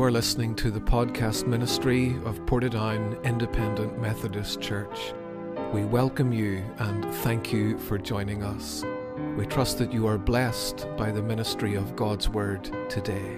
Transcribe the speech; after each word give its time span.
You 0.00 0.06
are 0.06 0.10
listening 0.10 0.54
to 0.54 0.70
the 0.70 0.80
podcast 0.80 1.46
ministry 1.46 2.16
of 2.24 2.40
Portadown 2.46 3.22
Independent 3.22 4.00
Methodist 4.00 4.58
Church. 4.58 5.12
We 5.74 5.84
welcome 5.84 6.32
you 6.32 6.64
and 6.78 7.04
thank 7.16 7.52
you 7.52 7.76
for 7.80 7.98
joining 7.98 8.42
us. 8.42 8.82
We 9.36 9.44
trust 9.44 9.76
that 9.76 9.92
you 9.92 10.06
are 10.06 10.16
blessed 10.16 10.86
by 10.96 11.10
the 11.10 11.20
ministry 11.20 11.74
of 11.74 11.96
God's 11.96 12.30
Word 12.30 12.64
today. 12.88 13.36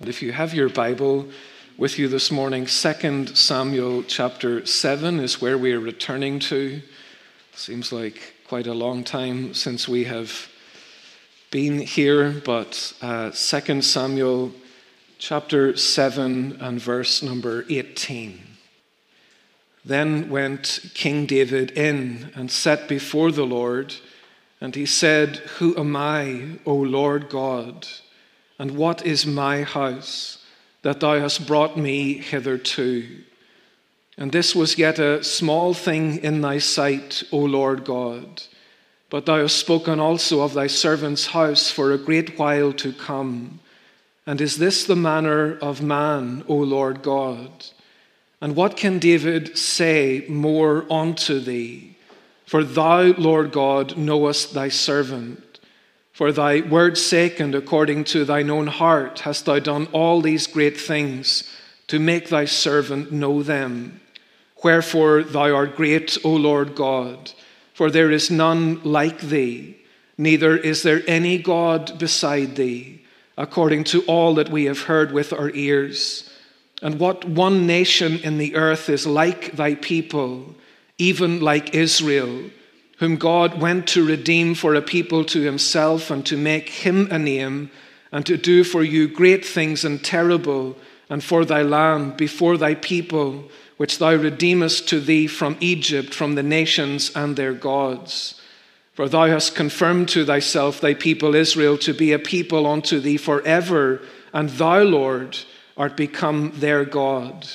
If 0.00 0.20
you 0.22 0.32
have 0.32 0.52
your 0.52 0.70
Bible 0.70 1.28
with 1.78 1.98
you 1.98 2.08
this 2.08 2.30
morning, 2.30 2.64
2 2.64 3.26
Samuel 3.34 4.02
chapter 4.04 4.64
7 4.64 5.20
is 5.20 5.42
where 5.42 5.58
we 5.58 5.74
are 5.74 5.80
returning 5.80 6.38
to. 6.38 6.80
Seems 7.54 7.92
like 7.92 8.34
quite 8.48 8.66
a 8.66 8.72
long 8.72 9.04
time 9.04 9.52
since 9.52 9.86
we 9.86 10.04
have 10.04 10.48
been 11.50 11.80
here, 11.80 12.30
but 12.46 12.94
uh, 13.02 13.30
2 13.30 13.82
Samuel 13.82 14.52
chapter 15.18 15.76
7 15.76 16.56
and 16.60 16.80
verse 16.80 17.22
number 17.22 17.66
18. 17.68 18.40
Then 19.84 20.30
went 20.30 20.80
King 20.94 21.26
David 21.26 21.72
in 21.72 22.30
and 22.34 22.50
sat 22.50 22.88
before 22.88 23.30
the 23.30 23.44
Lord, 23.44 23.94
and 24.62 24.74
he 24.74 24.86
said, 24.86 25.36
Who 25.58 25.76
am 25.76 25.94
I, 25.94 26.58
O 26.64 26.74
Lord 26.74 27.28
God? 27.28 27.86
And 28.58 28.78
what 28.78 29.04
is 29.04 29.26
my 29.26 29.62
house 29.62 30.42
that 30.86 31.00
thou 31.00 31.18
hast 31.18 31.48
brought 31.48 31.76
me 31.76 32.12
hitherto? 32.16 33.04
And 34.16 34.30
this 34.30 34.54
was 34.54 34.78
yet 34.78 35.00
a 35.00 35.24
small 35.24 35.74
thing 35.74 36.18
in 36.22 36.40
thy 36.40 36.58
sight, 36.58 37.24
O 37.32 37.38
Lord 37.38 37.84
God. 37.84 38.44
But 39.10 39.26
thou 39.26 39.38
hast 39.38 39.56
spoken 39.56 39.98
also 39.98 40.42
of 40.42 40.54
thy 40.54 40.68
servant's 40.68 41.26
house 41.26 41.72
for 41.72 41.90
a 41.90 41.98
great 41.98 42.38
while 42.38 42.72
to 42.74 42.92
come. 42.92 43.58
And 44.28 44.40
is 44.40 44.58
this 44.58 44.84
the 44.84 44.94
manner 44.94 45.58
of 45.58 45.82
man, 45.82 46.44
O 46.46 46.54
Lord 46.54 47.02
God? 47.02 47.50
And 48.40 48.54
what 48.54 48.76
can 48.76 49.00
David 49.00 49.58
say 49.58 50.24
more 50.28 50.86
unto 50.88 51.40
thee? 51.40 51.96
For 52.44 52.62
thou, 52.62 53.12
Lord 53.18 53.50
God, 53.50 53.96
knowest 53.96 54.54
thy 54.54 54.68
servant. 54.68 55.45
For 56.16 56.32
thy 56.32 56.62
word's 56.62 57.04
sake 57.04 57.40
and 57.40 57.54
according 57.54 58.04
to 58.04 58.24
thine 58.24 58.48
own 58.48 58.68
heart 58.68 59.20
hast 59.20 59.44
thou 59.44 59.58
done 59.58 59.86
all 59.92 60.22
these 60.22 60.46
great 60.46 60.80
things 60.80 61.44
to 61.88 61.98
make 61.98 62.30
thy 62.30 62.46
servant 62.46 63.12
know 63.12 63.42
them. 63.42 64.00
Wherefore 64.64 65.22
thou 65.22 65.54
art 65.54 65.76
great, 65.76 66.16
O 66.24 66.30
Lord 66.30 66.74
God, 66.74 67.32
for 67.74 67.90
there 67.90 68.10
is 68.10 68.30
none 68.30 68.82
like 68.82 69.20
thee, 69.20 69.76
neither 70.16 70.56
is 70.56 70.82
there 70.82 71.02
any 71.06 71.36
God 71.36 71.98
beside 71.98 72.56
thee, 72.56 73.04
according 73.36 73.84
to 73.84 74.00
all 74.04 74.32
that 74.36 74.48
we 74.48 74.64
have 74.64 74.84
heard 74.84 75.12
with 75.12 75.34
our 75.34 75.50
ears. 75.50 76.30
And 76.80 76.98
what 76.98 77.26
one 77.26 77.66
nation 77.66 78.20
in 78.20 78.38
the 78.38 78.56
earth 78.56 78.88
is 78.88 79.06
like 79.06 79.52
thy 79.52 79.74
people, 79.74 80.54
even 80.96 81.40
like 81.42 81.74
Israel? 81.74 82.44
Whom 82.96 83.16
God 83.16 83.60
went 83.60 83.86
to 83.88 84.06
redeem 84.06 84.54
for 84.54 84.74
a 84.74 84.82
people 84.82 85.24
to 85.26 85.40
himself 85.40 86.10
and 86.10 86.24
to 86.26 86.36
make 86.36 86.68
him 86.68 87.08
a 87.10 87.18
name, 87.18 87.70
and 88.10 88.24
to 88.26 88.36
do 88.36 88.64
for 88.64 88.82
you 88.82 89.06
great 89.08 89.44
things 89.44 89.84
and 89.84 90.02
terrible, 90.02 90.76
and 91.10 91.22
for 91.22 91.44
thy 91.44 91.62
land 91.62 92.16
before 92.16 92.56
thy 92.56 92.74
people, 92.74 93.50
which 93.76 93.98
thou 93.98 94.14
redeemest 94.14 94.88
to 94.88 95.00
thee 95.00 95.26
from 95.26 95.56
Egypt, 95.60 96.14
from 96.14 96.34
the 96.34 96.42
nations 96.42 97.10
and 97.14 97.36
their 97.36 97.52
gods. 97.52 98.40
For 98.94 99.08
thou 99.08 99.26
hast 99.26 99.54
confirmed 99.54 100.08
to 100.10 100.24
thyself 100.24 100.80
thy 100.80 100.94
people 100.94 101.34
Israel 101.34 101.76
to 101.78 101.92
be 101.92 102.12
a 102.12 102.18
people 102.18 102.66
unto 102.66 102.98
thee 102.98 103.18
forever, 103.18 104.00
and 104.32 104.48
thou, 104.48 104.82
Lord, 104.82 105.36
art 105.76 105.98
become 105.98 106.52
their 106.54 106.86
God. 106.86 107.46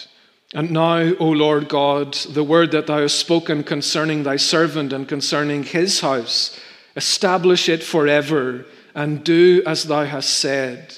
And 0.54 0.72
now, 0.72 1.14
O 1.16 1.30
Lord 1.30 1.70
God, 1.70 2.14
the 2.14 2.44
word 2.44 2.72
that 2.72 2.88
thou 2.88 3.02
hast 3.02 3.18
spoken 3.18 3.64
concerning 3.64 4.24
thy 4.24 4.36
servant 4.36 4.92
and 4.92 5.08
concerning 5.08 5.64
his 5.64 6.02
house, 6.02 6.60
establish 6.96 7.70
it 7.70 7.84
forever 7.84 8.66
and 8.94 9.24
do 9.24 9.64
as 9.66 9.86
thou 9.86 10.04
hast 10.04 10.30
said. 10.30 10.98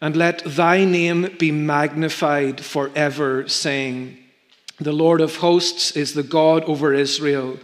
And 0.00 0.16
let 0.16 0.42
thy 0.44 0.84
name 0.84 1.36
be 1.38 1.50
magnified 1.50 2.62
forever, 2.62 3.46
saying, 3.46 4.18
The 4.80 4.92
Lord 4.92 5.20
of 5.20 5.36
hosts 5.36 5.92
is 5.92 6.14
the 6.14 6.22
God 6.22 6.64
over 6.64 6.94
Israel. 6.94 7.58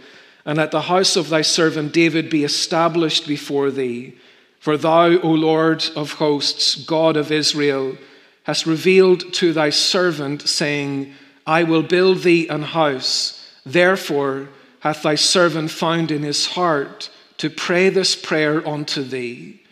And 0.44 0.58
let 0.58 0.70
the 0.70 0.82
house 0.82 1.16
of 1.16 1.28
thy 1.28 1.42
servant 1.42 1.92
David 1.92 2.28
be 2.28 2.44
established 2.44 3.26
before 3.26 3.70
thee. 3.70 4.18
For 4.58 4.76
thou, 4.76 5.18
O 5.20 5.30
Lord 5.30 5.86
of 5.96 6.14
hosts, 6.14 6.74
God 6.74 7.16
of 7.16 7.32
Israel, 7.32 7.96
hast 8.44 8.66
revealed 8.66 9.32
to 9.34 9.54
thy 9.54 9.70
servant, 9.70 10.42
saying, 10.42 11.14
I 11.46 11.62
will 11.64 11.82
build 11.82 12.22
thee 12.22 12.48
an 12.48 12.62
house. 12.62 13.36
Therefore 13.64 14.48
hath 14.80 15.02
thy 15.02 15.14
servant 15.14 15.70
found 15.70 16.10
in 16.10 16.22
his 16.22 16.46
heart 16.46 17.10
to 17.36 17.50
pray 17.50 17.88
this 17.88 18.16
prayer 18.16 18.66
unto 18.66 19.02
thee. 19.02 19.62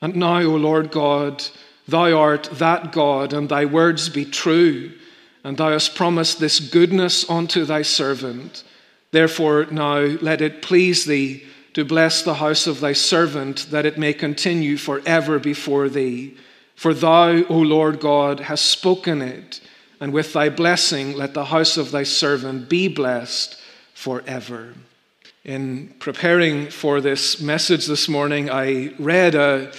And 0.00 0.16
now, 0.16 0.40
O 0.42 0.56
Lord 0.56 0.90
God, 0.90 1.44
thou 1.86 2.18
art 2.18 2.48
that 2.52 2.92
God, 2.92 3.32
and 3.32 3.48
thy 3.48 3.64
words 3.64 4.08
be 4.08 4.24
true, 4.24 4.92
and 5.42 5.56
thou 5.56 5.70
hast 5.70 5.94
promised 5.94 6.38
this 6.38 6.60
goodness 6.60 7.28
unto 7.28 7.64
thy 7.64 7.82
servant. 7.82 8.62
Therefore, 9.10 9.66
now 9.70 9.98
let 9.98 10.40
it 10.40 10.62
please 10.62 11.04
thee 11.06 11.44
to 11.74 11.84
bless 11.84 12.22
the 12.22 12.34
house 12.34 12.66
of 12.66 12.80
thy 12.80 12.92
servant, 12.92 13.68
that 13.70 13.86
it 13.86 13.98
may 13.98 14.12
continue 14.12 14.76
forever 14.76 15.38
before 15.38 15.88
thee. 15.88 16.36
For 16.74 16.92
thou, 16.92 17.42
O 17.44 17.58
Lord 17.58 18.00
God, 18.00 18.40
hast 18.40 18.66
spoken 18.66 19.22
it 19.22 19.60
and 20.00 20.12
with 20.12 20.32
thy 20.32 20.48
blessing 20.48 21.14
let 21.14 21.34
the 21.34 21.46
house 21.46 21.76
of 21.76 21.90
thy 21.90 22.02
servant 22.02 22.68
be 22.68 22.88
blessed 22.88 23.60
forever. 23.94 24.74
In 25.44 25.94
preparing 25.98 26.68
for 26.68 27.00
this 27.00 27.40
message 27.40 27.86
this 27.86 28.08
morning, 28.08 28.50
I 28.50 28.94
read 28.98 29.34
a 29.34 29.72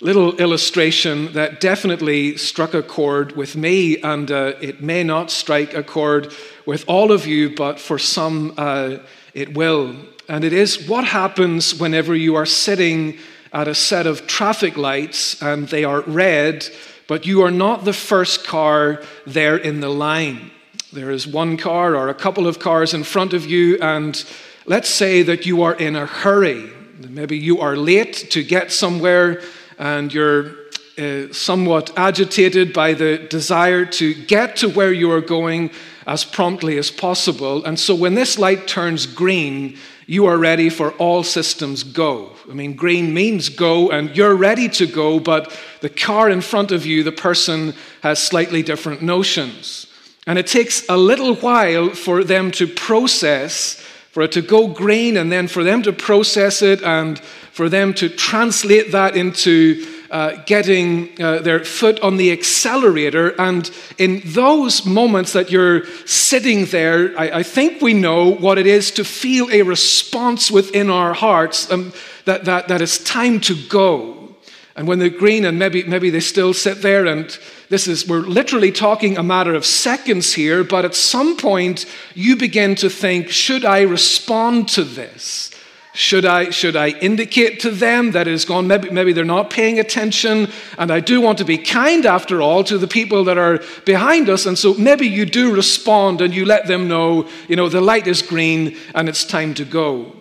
little 0.00 0.36
illustration 0.36 1.32
that 1.32 1.60
definitely 1.60 2.36
struck 2.36 2.74
a 2.74 2.82
chord 2.82 3.36
with 3.36 3.56
me, 3.56 4.00
and 4.02 4.30
uh, 4.30 4.52
it 4.60 4.82
may 4.82 5.02
not 5.02 5.30
strike 5.30 5.72
a 5.72 5.82
chord 5.82 6.32
with 6.66 6.84
all 6.86 7.10
of 7.10 7.26
you, 7.26 7.54
but 7.54 7.80
for 7.80 7.98
some 7.98 8.52
uh, 8.58 8.98
it 9.32 9.54
will. 9.56 9.96
And 10.28 10.44
it 10.44 10.52
is 10.52 10.88
what 10.88 11.04
happens 11.04 11.78
whenever 11.78 12.14
you 12.14 12.34
are 12.34 12.46
sitting 12.46 13.18
at 13.52 13.68
a 13.68 13.74
set 13.74 14.06
of 14.06 14.26
traffic 14.26 14.76
lights 14.76 15.40
and 15.40 15.68
they 15.68 15.84
are 15.84 16.00
red 16.02 16.68
but 17.06 17.26
you 17.26 17.42
are 17.42 17.50
not 17.50 17.84
the 17.84 17.92
first 17.92 18.46
car 18.46 19.02
there 19.26 19.56
in 19.56 19.80
the 19.80 19.88
line. 19.88 20.50
There 20.92 21.10
is 21.10 21.26
one 21.26 21.56
car 21.56 21.96
or 21.96 22.08
a 22.08 22.14
couple 22.14 22.46
of 22.46 22.58
cars 22.58 22.94
in 22.94 23.04
front 23.04 23.32
of 23.32 23.46
you, 23.46 23.78
and 23.80 24.24
let's 24.66 24.88
say 24.88 25.22
that 25.22 25.44
you 25.44 25.62
are 25.62 25.74
in 25.74 25.96
a 25.96 26.06
hurry. 26.06 26.70
Maybe 27.08 27.36
you 27.36 27.60
are 27.60 27.76
late 27.76 28.30
to 28.30 28.42
get 28.42 28.72
somewhere 28.72 29.42
and 29.78 30.12
you're 30.14 30.52
uh, 30.96 31.32
somewhat 31.32 31.90
agitated 31.98 32.72
by 32.72 32.94
the 32.94 33.18
desire 33.18 33.84
to 33.84 34.14
get 34.14 34.56
to 34.56 34.68
where 34.68 34.92
you 34.92 35.10
are 35.10 35.20
going 35.20 35.70
as 36.06 36.24
promptly 36.24 36.78
as 36.78 36.90
possible. 36.90 37.64
And 37.64 37.78
so 37.78 37.94
when 37.94 38.14
this 38.14 38.38
light 38.38 38.68
turns 38.68 39.06
green, 39.06 39.76
you 40.06 40.26
are 40.26 40.36
ready 40.36 40.68
for 40.68 40.92
all 40.92 41.22
systems 41.22 41.82
go. 41.82 42.32
I 42.50 42.54
mean, 42.54 42.74
green 42.74 43.14
means 43.14 43.48
go, 43.48 43.90
and 43.90 44.14
you're 44.16 44.34
ready 44.34 44.68
to 44.70 44.86
go, 44.86 45.18
but 45.18 45.56
the 45.80 45.88
car 45.88 46.28
in 46.30 46.40
front 46.40 46.72
of 46.72 46.84
you, 46.84 47.02
the 47.02 47.12
person 47.12 47.74
has 48.02 48.18
slightly 48.22 48.62
different 48.62 49.02
notions. 49.02 49.86
And 50.26 50.38
it 50.38 50.46
takes 50.46 50.86
a 50.88 50.96
little 50.96 51.34
while 51.36 51.90
for 51.90 52.24
them 52.24 52.50
to 52.52 52.66
process, 52.66 53.74
for 54.10 54.22
it 54.22 54.32
to 54.32 54.42
go 54.42 54.68
green, 54.68 55.16
and 55.16 55.30
then 55.30 55.48
for 55.48 55.64
them 55.64 55.82
to 55.82 55.92
process 55.92 56.62
it 56.62 56.82
and 56.82 57.18
for 57.18 57.68
them 57.68 57.94
to 57.94 58.08
translate 58.08 58.92
that 58.92 59.16
into 59.16 59.93
uh, 60.10 60.42
getting 60.46 61.10
uh, 61.20 61.38
their 61.38 61.64
foot 61.64 61.98
on 62.00 62.16
the 62.16 62.32
accelerator. 62.32 63.30
And 63.40 63.70
in 63.98 64.22
those 64.24 64.86
moments 64.86 65.32
that 65.32 65.50
you're 65.50 65.86
sitting 66.06 66.66
there, 66.66 67.18
I, 67.18 67.38
I, 67.38 67.42
think 67.42 67.80
we 67.82 67.94
know 67.94 68.30
what 68.30 68.58
it 68.58 68.66
is 68.66 68.90
to 68.92 69.04
feel 69.04 69.50
a 69.50 69.62
response 69.62 70.50
within 70.50 70.90
our 70.90 71.14
hearts 71.14 71.70
um, 71.70 71.92
that, 72.24 72.44
that, 72.44 72.68
that 72.68 72.80
it's 72.80 73.02
time 73.02 73.40
to 73.40 73.54
go. 73.68 74.34
And 74.76 74.88
when 74.88 74.98
they're 74.98 75.08
green, 75.08 75.44
and 75.44 75.58
maybe, 75.58 75.84
maybe 75.84 76.10
they 76.10 76.20
still 76.20 76.52
sit 76.52 76.82
there, 76.82 77.06
and 77.06 77.38
this 77.68 77.86
is, 77.86 78.08
we're 78.08 78.20
literally 78.20 78.72
talking 78.72 79.16
a 79.16 79.22
matter 79.22 79.54
of 79.54 79.64
seconds 79.64 80.34
here, 80.34 80.64
but 80.64 80.84
at 80.84 80.94
some 80.94 81.36
point 81.36 81.86
you 82.14 82.36
begin 82.36 82.74
to 82.76 82.90
think, 82.90 83.30
should 83.30 83.64
I 83.64 83.82
respond 83.82 84.68
to 84.70 84.84
this? 84.84 85.53
Should 85.96 86.24
I, 86.24 86.50
should 86.50 86.74
I 86.74 86.88
indicate 86.88 87.60
to 87.60 87.70
them 87.70 88.10
that 88.12 88.26
it 88.26 88.32
has 88.32 88.44
gone, 88.44 88.66
maybe, 88.66 88.90
maybe 88.90 89.12
they're 89.12 89.24
not 89.24 89.48
paying 89.48 89.78
attention, 89.78 90.50
and 90.76 90.90
I 90.90 90.98
do 90.98 91.20
want 91.20 91.38
to 91.38 91.44
be 91.44 91.56
kind 91.56 92.04
after 92.04 92.42
all 92.42 92.64
to 92.64 92.78
the 92.78 92.88
people 92.88 93.22
that 93.24 93.38
are 93.38 93.62
behind 93.86 94.28
us, 94.28 94.44
and 94.44 94.58
so 94.58 94.74
maybe 94.74 95.06
you 95.06 95.24
do 95.24 95.54
respond 95.54 96.20
and 96.20 96.34
you 96.34 96.46
let 96.46 96.66
them 96.66 96.88
know, 96.88 97.28
you 97.46 97.54
know, 97.54 97.68
the 97.68 97.80
light 97.80 98.08
is 98.08 98.22
green 98.22 98.76
and 98.92 99.08
it's 99.08 99.24
time 99.24 99.54
to 99.54 99.64
go. 99.64 100.12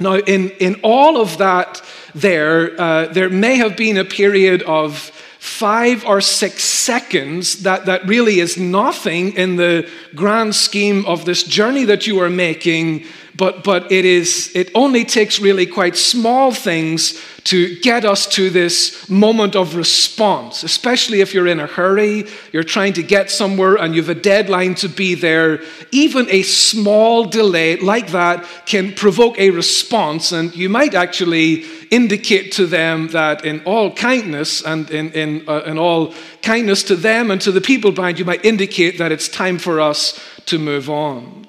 Now, 0.00 0.14
in, 0.14 0.50
in 0.58 0.80
all 0.82 1.20
of 1.20 1.38
that, 1.38 1.82
there, 2.12 2.78
uh, 2.80 3.06
there 3.06 3.30
may 3.30 3.56
have 3.58 3.76
been 3.76 3.98
a 3.98 4.04
period 4.04 4.62
of 4.64 5.12
five 5.38 6.04
or 6.04 6.20
six 6.20 6.64
seconds 6.64 7.62
that, 7.62 7.86
that 7.86 8.04
really 8.08 8.40
is 8.40 8.58
nothing 8.58 9.34
in 9.34 9.54
the 9.54 9.88
grand 10.16 10.56
scheme 10.56 11.06
of 11.06 11.24
this 11.24 11.44
journey 11.44 11.84
that 11.84 12.08
you 12.08 12.20
are 12.20 12.28
making 12.28 13.04
but, 13.36 13.64
but 13.64 13.90
it, 13.92 14.04
is, 14.04 14.50
it 14.54 14.70
only 14.74 15.04
takes 15.04 15.40
really 15.40 15.66
quite 15.66 15.96
small 15.96 16.52
things 16.52 17.20
to 17.44 17.78
get 17.78 18.04
us 18.04 18.26
to 18.26 18.50
this 18.50 19.08
moment 19.08 19.54
of 19.54 19.76
response, 19.76 20.64
especially 20.64 21.20
if 21.20 21.32
you're 21.32 21.46
in 21.46 21.60
a 21.60 21.66
hurry, 21.66 22.26
you're 22.52 22.64
trying 22.64 22.92
to 22.94 23.04
get 23.04 23.30
somewhere 23.30 23.76
and 23.76 23.94
you 23.94 24.02
have 24.02 24.08
a 24.08 24.20
deadline 24.20 24.74
to 24.74 24.88
be 24.88 25.14
there. 25.14 25.62
Even 25.92 26.28
a 26.28 26.42
small 26.42 27.24
delay 27.24 27.76
like 27.76 28.10
that 28.10 28.44
can 28.66 28.92
provoke 28.92 29.38
a 29.38 29.50
response, 29.50 30.32
and 30.32 30.56
you 30.56 30.68
might 30.68 30.94
actually 30.94 31.64
indicate 31.90 32.50
to 32.52 32.66
them 32.66 33.08
that 33.08 33.44
in 33.44 33.60
all 33.60 33.94
kindness 33.94 34.62
and 34.62 34.90
in, 34.90 35.12
in, 35.12 35.48
uh, 35.48 35.62
in 35.66 35.78
all 35.78 36.14
kindness 36.42 36.82
to 36.82 36.96
them 36.96 37.30
and 37.30 37.40
to 37.40 37.52
the 37.52 37.60
people 37.60 37.92
behind 37.92 38.18
you 38.18 38.24
might 38.24 38.44
indicate 38.44 38.98
that 38.98 39.12
it's 39.12 39.28
time 39.28 39.58
for 39.58 39.80
us 39.80 40.20
to 40.46 40.58
move 40.58 40.90
on. 40.90 41.45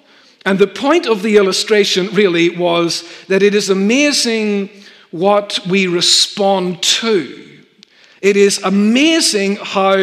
And 0.47 0.57
the 0.57 0.65
point 0.65 1.07
of 1.07 1.23
the 1.23 1.35
illustration 1.35 2.07
really 2.13 2.55
was 2.55 3.03
that 3.27 3.43
it 3.43 3.53
is 3.53 3.69
amazing 3.69 4.69
what 5.11 5.59
we 5.67 5.87
respond 5.87 6.81
to. 6.81 7.59
It 8.21 8.37
is 8.37 8.63
amazing 8.63 9.57
how 9.57 9.97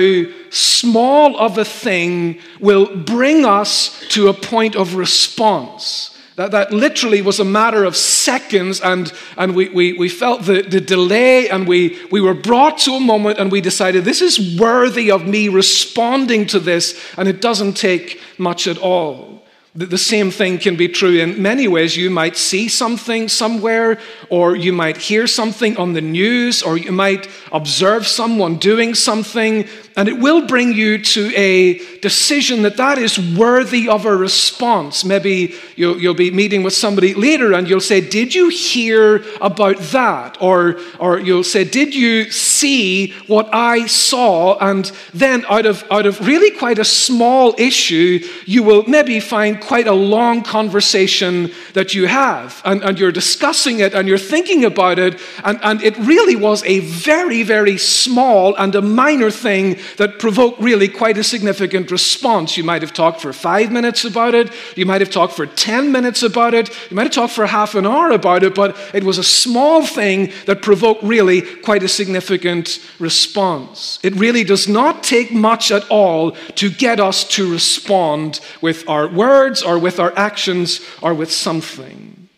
small 0.50 1.38
of 1.38 1.56
a 1.56 1.64
thing 1.64 2.40
will 2.60 2.94
bring 2.94 3.46
us 3.46 4.06
to 4.10 4.28
a 4.28 4.34
point 4.34 4.76
of 4.76 4.96
response. 4.96 6.14
That, 6.36 6.50
that 6.50 6.74
literally 6.74 7.22
was 7.22 7.40
a 7.40 7.44
matter 7.44 7.82
of 7.82 7.96
seconds, 7.96 8.82
and, 8.82 9.10
and 9.38 9.56
we, 9.56 9.70
we, 9.70 9.94
we 9.94 10.10
felt 10.10 10.42
the, 10.42 10.60
the 10.60 10.80
delay, 10.80 11.48
and 11.48 11.66
we, 11.66 11.98
we 12.10 12.20
were 12.20 12.34
brought 12.34 12.76
to 12.80 12.90
a 12.92 13.00
moment, 13.00 13.38
and 13.38 13.50
we 13.50 13.62
decided 13.62 14.04
this 14.04 14.20
is 14.20 14.60
worthy 14.60 15.10
of 15.10 15.26
me 15.26 15.48
responding 15.48 16.46
to 16.48 16.60
this, 16.60 17.02
and 17.16 17.28
it 17.28 17.40
doesn't 17.40 17.78
take 17.78 18.20
much 18.36 18.66
at 18.66 18.76
all. 18.76 19.43
The 19.76 19.98
same 19.98 20.30
thing 20.30 20.58
can 20.58 20.76
be 20.76 20.86
true 20.86 21.18
in 21.18 21.42
many 21.42 21.66
ways. 21.66 21.96
You 21.96 22.08
might 22.08 22.36
see 22.36 22.68
something 22.68 23.28
somewhere, 23.28 23.98
or 24.30 24.54
you 24.54 24.72
might 24.72 24.96
hear 24.96 25.26
something 25.26 25.76
on 25.76 25.94
the 25.94 26.00
news, 26.00 26.62
or 26.62 26.78
you 26.78 26.92
might 26.92 27.28
observe 27.50 28.06
someone 28.06 28.58
doing 28.58 28.94
something, 28.94 29.66
and 29.96 30.08
it 30.08 30.18
will 30.18 30.46
bring 30.46 30.72
you 30.72 30.98
to 30.98 31.32
a 31.36 31.78
decision 32.00 32.62
that 32.62 32.76
that 32.78 32.98
is 32.98 33.16
worthy 33.36 33.88
of 33.88 34.06
a 34.06 34.16
response. 34.16 35.04
Maybe 35.04 35.54
you'll, 35.76 35.98
you'll, 35.98 36.14
be 36.14 36.30
meeting 36.30 36.62
with 36.62 36.72
somebody 36.72 37.14
later 37.14 37.52
and 37.52 37.68
you'll 37.68 37.80
say, 37.80 38.00
Did 38.00 38.34
you 38.34 38.48
hear 38.48 39.24
about 39.40 39.78
that? 39.78 40.36
Or, 40.40 40.80
or 40.98 41.20
you'll 41.20 41.44
say, 41.44 41.62
Did 41.64 41.94
you 41.94 42.30
see 42.30 43.12
what 43.28 43.48
I 43.52 43.86
saw? 43.86 44.58
And 44.58 44.90
then, 45.12 45.44
out 45.48 45.66
of, 45.66 45.84
out 45.90 46.06
of 46.06 46.26
really 46.26 46.50
quite 46.56 46.78
a 46.78 46.84
small 46.84 47.54
issue, 47.56 48.20
you 48.46 48.64
will 48.64 48.84
maybe 48.88 49.20
find 49.20 49.60
quite 49.60 49.86
a 49.86 49.92
long 49.92 50.42
conversation 50.42 51.52
that 51.74 51.94
you 51.94 52.06
have. 52.06 52.60
And, 52.64 52.82
and 52.82 52.98
you're 52.98 53.12
discussing 53.12 53.78
it 53.78 53.94
and 53.94 54.08
you're 54.08 54.18
thinking 54.18 54.64
about 54.64 54.98
it. 54.98 55.20
And, 55.44 55.60
and 55.62 55.82
it 55.82 55.96
really 55.98 56.36
was 56.36 56.64
a 56.64 56.80
very, 56.80 57.44
very 57.44 57.78
small 57.78 58.56
and 58.56 58.74
a 58.74 58.82
minor 58.82 59.30
thing 59.30 59.78
that 59.96 60.18
provoke 60.18 60.56
really 60.58 60.88
quite 60.88 61.18
a 61.18 61.24
significant 61.24 61.90
response. 61.90 62.56
You 62.56 62.64
might 62.64 62.82
have 62.82 62.92
talked 62.92 63.20
for 63.20 63.32
five 63.32 63.70
minutes 63.70 64.04
about 64.04 64.34
it, 64.34 64.52
you 64.76 64.86
might 64.86 65.00
have 65.00 65.10
talked 65.10 65.34
for 65.34 65.46
10 65.46 65.92
minutes 65.92 66.22
about 66.22 66.54
it, 66.54 66.68
you 66.90 66.96
might 66.96 67.04
have 67.04 67.12
talked 67.12 67.32
for 67.32 67.46
half 67.46 67.74
an 67.74 67.86
hour 67.86 68.10
about 68.10 68.42
it, 68.42 68.54
but 68.54 68.76
it 68.92 69.04
was 69.04 69.18
a 69.18 69.24
small 69.24 69.84
thing 69.84 70.32
that 70.46 70.62
provoked 70.62 71.02
really 71.02 71.42
quite 71.42 71.82
a 71.82 71.88
significant 71.88 72.80
response. 72.98 73.98
It 74.02 74.14
really 74.14 74.44
does 74.44 74.68
not 74.68 75.02
take 75.02 75.32
much 75.32 75.70
at 75.70 75.88
all 75.90 76.32
to 76.32 76.70
get 76.70 77.00
us 77.00 77.24
to 77.30 77.50
respond 77.50 78.40
with 78.60 78.88
our 78.88 79.08
words 79.08 79.62
or 79.62 79.78
with 79.78 80.00
our 80.00 80.12
actions 80.16 80.80
or 81.02 81.14
with 81.14 81.32
something. 81.32 82.28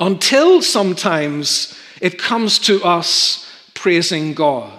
Until 0.00 0.62
sometimes 0.62 1.76
it 2.00 2.18
comes 2.18 2.58
to 2.60 2.82
us 2.84 3.50
praising 3.74 4.34
God 4.34 4.77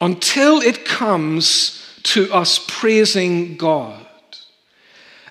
until 0.00 0.60
it 0.60 0.84
comes 0.84 1.82
to 2.02 2.32
us 2.32 2.64
praising 2.66 3.56
God. 3.56 4.06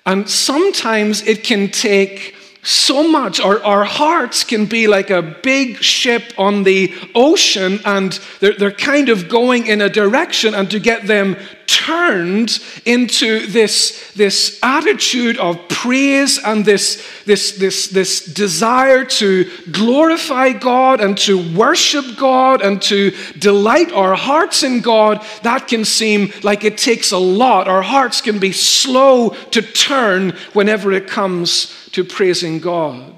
And 0.04 0.28
sometimes 0.28 1.22
it 1.22 1.42
can 1.42 1.70
take 1.70 2.34
so 2.62 3.08
much. 3.08 3.40
Our, 3.40 3.62
our 3.62 3.84
hearts 3.84 4.44
can 4.44 4.66
be 4.66 4.88
like 4.88 5.10
a 5.10 5.22
big 5.22 5.82
ship 5.82 6.32
on 6.36 6.64
the 6.64 6.92
ocean, 7.14 7.80
and 7.84 8.12
they're, 8.40 8.54
they're 8.54 8.72
kind 8.72 9.08
of 9.08 9.28
going 9.28 9.66
in 9.68 9.80
a 9.80 9.88
direction, 9.88 10.54
and 10.54 10.70
to 10.70 10.80
get 10.80 11.06
them 11.06 11.36
turned 11.66 12.58
into 12.84 13.46
this, 13.46 14.12
this 14.12 14.58
attitude 14.62 15.36
of 15.38 15.68
praise 15.68 16.38
and 16.42 16.64
this, 16.64 17.06
this, 17.24 17.58
this, 17.58 17.88
this 17.88 18.24
desire 18.24 19.04
to 19.04 19.50
glorify 19.70 20.52
God 20.52 21.00
and 21.00 21.16
to 21.18 21.56
worship 21.56 22.04
God 22.16 22.62
and 22.62 22.80
to 22.82 23.12
delight 23.38 23.92
our 23.92 24.14
hearts 24.14 24.62
in 24.62 24.80
God, 24.80 25.24
that 25.42 25.68
can 25.68 25.84
seem 25.84 26.32
like 26.42 26.64
it 26.64 26.78
takes 26.78 27.12
a 27.12 27.18
lot. 27.18 27.68
Our 27.68 27.82
hearts 27.82 28.20
can 28.20 28.38
be 28.38 28.52
slow 28.52 29.30
to 29.50 29.62
turn 29.62 30.30
whenever 30.52 30.92
it 30.92 31.06
comes 31.06 31.74
to 31.92 32.04
praising 32.04 32.58
God. 32.58 33.15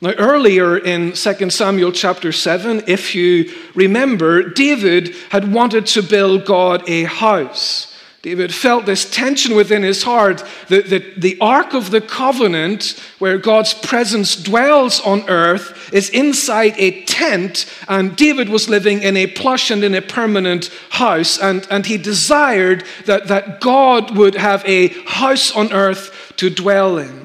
Now, 0.00 0.12
earlier 0.18 0.76
in 0.76 1.12
2 1.12 1.50
Samuel 1.50 1.92
chapter 1.92 2.32
7, 2.32 2.84
if 2.86 3.14
you 3.14 3.52
remember, 3.74 4.50
David 4.50 5.14
had 5.30 5.52
wanted 5.52 5.86
to 5.86 6.02
build 6.02 6.44
God 6.44 6.88
a 6.88 7.04
house. 7.04 7.94
David 8.24 8.54
felt 8.54 8.86
this 8.86 9.08
tension 9.10 9.54
within 9.54 9.82
his 9.82 10.02
heart 10.02 10.42
that, 10.68 10.88
that 10.88 11.20
the 11.20 11.36
Ark 11.42 11.74
of 11.74 11.90
the 11.90 12.00
Covenant, 12.00 12.98
where 13.18 13.36
God's 13.36 13.74
presence 13.74 14.34
dwells 14.34 14.98
on 15.02 15.28
earth, 15.28 15.92
is 15.92 16.08
inside 16.08 16.72
a 16.78 17.02
tent, 17.04 17.66
and 17.86 18.16
David 18.16 18.48
was 18.48 18.66
living 18.66 19.02
in 19.02 19.18
a 19.18 19.26
plush 19.26 19.70
and 19.70 19.84
in 19.84 19.94
a 19.94 20.00
permanent 20.00 20.70
house. 20.88 21.38
And, 21.38 21.66
and 21.70 21.84
he 21.84 21.98
desired 21.98 22.84
that, 23.04 23.28
that 23.28 23.60
God 23.60 24.16
would 24.16 24.36
have 24.36 24.64
a 24.64 24.88
house 25.04 25.54
on 25.54 25.70
earth 25.70 26.32
to 26.38 26.48
dwell 26.48 26.96
in. 26.96 27.23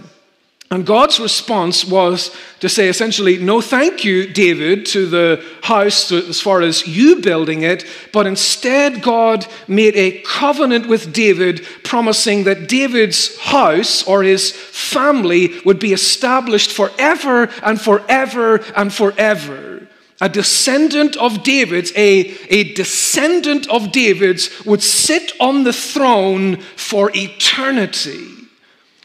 And 0.71 0.85
God's 0.85 1.19
response 1.19 1.83
was 1.83 2.35
to 2.59 2.69
say 2.69 2.89
essentially, 2.89 3.39
no 3.39 3.59
thank 3.59 4.05
you, 4.05 4.31
David, 4.31 4.85
to 4.87 5.07
the 5.07 5.43
house 5.63 6.11
as 6.11 6.39
far 6.39 6.61
as 6.61 6.85
you 6.85 7.21
building 7.21 7.63
it, 7.63 7.85
but 8.13 8.27
instead 8.27 9.01
God 9.01 9.47
made 9.67 9.95
a 9.95 10.21
covenant 10.21 10.87
with 10.87 11.11
David, 11.11 11.65
promising 11.83 12.43
that 12.43 12.69
David's 12.69 13.35
house 13.39 14.03
or 14.07 14.21
his 14.21 14.51
family 14.51 15.59
would 15.65 15.79
be 15.79 15.91
established 15.91 16.71
forever 16.71 17.49
and 17.63 17.81
forever 17.81 18.57
and 18.75 18.93
forever. 18.93 19.87
A 20.21 20.29
descendant 20.29 21.17
of 21.17 21.41
David's, 21.43 21.91
a, 21.95 22.37
a 22.49 22.73
descendant 22.75 23.67
of 23.69 23.91
David's 23.91 24.65
would 24.65 24.83
sit 24.83 25.31
on 25.39 25.63
the 25.63 25.73
throne 25.73 26.57
for 26.75 27.09
eternity. 27.15 28.38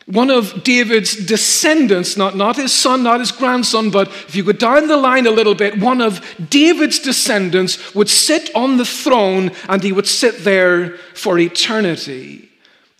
One 0.06 0.30
of 0.30 0.62
David's 0.64 1.16
descendants, 1.16 2.16
not, 2.16 2.36
not 2.36 2.56
his 2.56 2.72
son, 2.72 3.02
not 3.02 3.20
his 3.20 3.32
grandson, 3.32 3.90
but 3.90 4.08
if 4.08 4.36
you 4.36 4.44
go 4.44 4.52
down 4.52 4.86
the 4.86 4.98
line 4.98 5.26
a 5.26 5.30
little 5.30 5.54
bit, 5.54 5.80
one 5.80 6.02
of 6.02 6.22
David's 6.50 6.98
descendants 6.98 7.94
would 7.94 8.10
sit 8.10 8.54
on 8.54 8.76
the 8.76 8.84
throne 8.84 9.50
and 9.66 9.82
he 9.82 9.92
would 9.92 10.06
sit 10.06 10.44
there 10.44 10.98
for 11.14 11.38
eternity. 11.38 12.50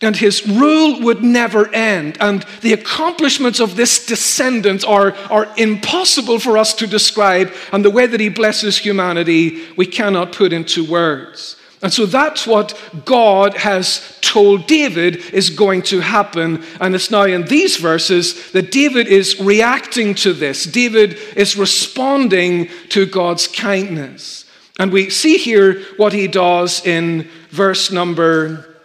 And 0.01 0.15
his 0.15 0.47
rule 0.47 1.01
would 1.01 1.23
never 1.23 1.73
end. 1.73 2.17
And 2.19 2.43
the 2.61 2.73
accomplishments 2.73 3.59
of 3.59 3.75
this 3.75 4.05
descendant 4.05 4.83
are, 4.83 5.13
are 5.29 5.47
impossible 5.57 6.39
for 6.39 6.57
us 6.57 6.73
to 6.75 6.87
describe. 6.87 7.53
And 7.71 7.85
the 7.85 7.91
way 7.91 8.05
that 8.07 8.19
he 8.19 8.29
blesses 8.29 8.77
humanity, 8.77 9.63
we 9.77 9.85
cannot 9.85 10.33
put 10.33 10.51
into 10.51 10.83
words. 10.83 11.55
And 11.85 11.93
so 11.93 12.07
that's 12.07 12.47
what 12.47 12.75
God 13.05 13.53
has 13.57 14.17
told 14.21 14.65
David 14.65 15.17
is 15.17 15.51
going 15.51 15.83
to 15.83 15.99
happen. 15.99 16.63
And 16.81 16.95
it's 16.95 17.11
now 17.11 17.25
in 17.25 17.45
these 17.45 17.77
verses 17.77 18.51
that 18.53 18.71
David 18.71 19.05
is 19.05 19.39
reacting 19.39 20.15
to 20.15 20.33
this. 20.33 20.63
David 20.63 21.13
is 21.35 21.55
responding 21.55 22.69
to 22.89 23.05
God's 23.05 23.47
kindness. 23.47 24.45
And 24.79 24.91
we 24.91 25.11
see 25.11 25.37
here 25.37 25.83
what 25.97 26.11
he 26.11 26.27
does 26.27 26.83
in 26.83 27.29
verse 27.51 27.91
number 27.91 28.77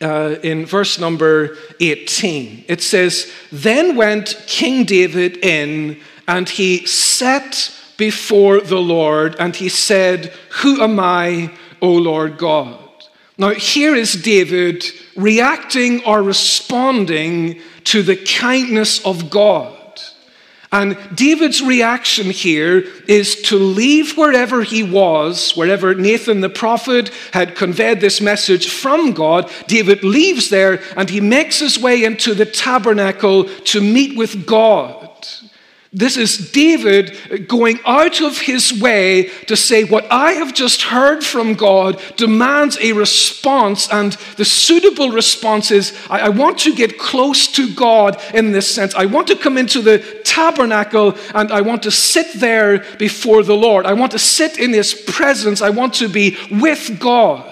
uh, 0.00 0.34
in 0.42 0.66
verse 0.66 0.98
number 0.98 1.56
18. 1.78 2.64
It 2.66 2.82
says, 2.82 3.32
Then 3.52 3.94
went 3.94 4.42
King 4.48 4.84
David 4.84 5.36
in 5.44 6.00
and 6.26 6.48
he 6.48 6.86
sat 6.86 7.72
before 7.96 8.60
the 8.60 8.80
Lord 8.80 9.36
and 9.38 9.54
he 9.54 9.68
said, 9.68 10.32
Who 10.62 10.82
am 10.82 10.98
I, 10.98 11.52
O 11.82 11.92
Lord 11.92 12.38
God? 12.38 12.78
Now, 13.36 13.50
here 13.50 13.94
is 13.94 14.12
David 14.12 14.84
reacting 15.16 16.04
or 16.04 16.22
responding 16.22 17.60
to 17.84 18.02
the 18.02 18.16
kindness 18.16 19.04
of 19.04 19.28
God. 19.30 19.78
And 20.72 20.96
David's 21.14 21.60
reaction 21.60 22.30
here 22.30 22.86
is 23.06 23.42
to 23.42 23.58
leave 23.58 24.16
wherever 24.16 24.62
he 24.62 24.82
was, 24.82 25.52
wherever 25.54 25.94
Nathan 25.94 26.40
the 26.40 26.48
prophet 26.48 27.10
had 27.32 27.56
conveyed 27.56 28.00
this 28.00 28.22
message 28.22 28.70
from 28.70 29.12
God. 29.12 29.50
David 29.66 30.02
leaves 30.02 30.48
there 30.48 30.80
and 30.96 31.10
he 31.10 31.20
makes 31.20 31.58
his 31.58 31.78
way 31.78 32.04
into 32.04 32.32
the 32.32 32.46
tabernacle 32.46 33.44
to 33.44 33.82
meet 33.82 34.16
with 34.16 34.46
God. 34.46 35.01
This 35.94 36.16
is 36.16 36.50
David 36.52 37.48
going 37.48 37.78
out 37.84 38.22
of 38.22 38.38
his 38.38 38.72
way 38.80 39.24
to 39.46 39.54
say, 39.58 39.84
What 39.84 40.10
I 40.10 40.32
have 40.32 40.54
just 40.54 40.84
heard 40.84 41.22
from 41.22 41.52
God 41.52 42.00
demands 42.16 42.78
a 42.80 42.92
response, 42.92 43.92
and 43.92 44.12
the 44.38 44.46
suitable 44.46 45.10
response 45.10 45.70
is, 45.70 45.94
I, 46.08 46.20
I, 46.20 46.28
want 46.30 46.60
to 46.60 46.74
get 46.74 46.98
close 46.98 47.46
to 47.48 47.74
God 47.74 48.18
in 48.32 48.52
this 48.52 48.74
sense. 48.74 48.94
I 48.94 49.04
want 49.04 49.28
to 49.28 49.36
come 49.36 49.58
into 49.58 49.82
the 49.82 49.98
tabernacle 50.24 51.14
and 51.34 51.52
I 51.52 51.60
want 51.60 51.82
to 51.82 51.90
sit 51.90 52.40
there 52.40 52.86
before 52.96 53.42
the 53.42 53.56
Lord. 53.56 53.84
I 53.84 53.92
want 53.92 54.12
to 54.12 54.18
sit 54.18 54.58
in 54.58 54.72
his 54.72 54.94
presence. 54.94 55.60
I 55.60 55.68
want 55.68 55.92
to 55.94 56.08
be 56.08 56.38
with 56.50 56.98
God. 57.00 57.51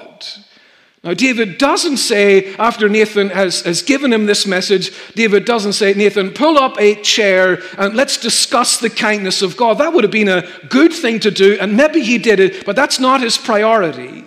Now, 1.03 1.15
David 1.15 1.57
doesn't 1.57 1.97
say, 1.97 2.55
after 2.57 2.87
Nathan 2.87 3.31
has, 3.31 3.63
has 3.63 3.81
given 3.81 4.13
him 4.13 4.27
this 4.27 4.47
message, 4.47 4.93
David 5.15 5.47
doesn't 5.47 5.73
say, 5.73 5.95
Nathan, 5.95 6.31
pull 6.31 6.59
up 6.59 6.79
a 6.79 6.95
chair 6.97 7.63
and 7.79 7.95
let's 7.95 8.19
discuss 8.19 8.77
the 8.77 8.91
kindness 8.91 9.41
of 9.41 9.57
God. 9.57 9.79
That 9.79 9.95
would 9.95 10.05
have 10.05 10.11
been 10.11 10.29
a 10.29 10.47
good 10.69 10.93
thing 10.93 11.19
to 11.21 11.31
do, 11.31 11.57
and 11.59 11.75
maybe 11.75 12.03
he 12.03 12.19
did 12.19 12.39
it, 12.39 12.67
but 12.67 12.77
that's 12.77 13.01
not 13.01 13.23
his 13.23 13.39
priority. 13.39 14.25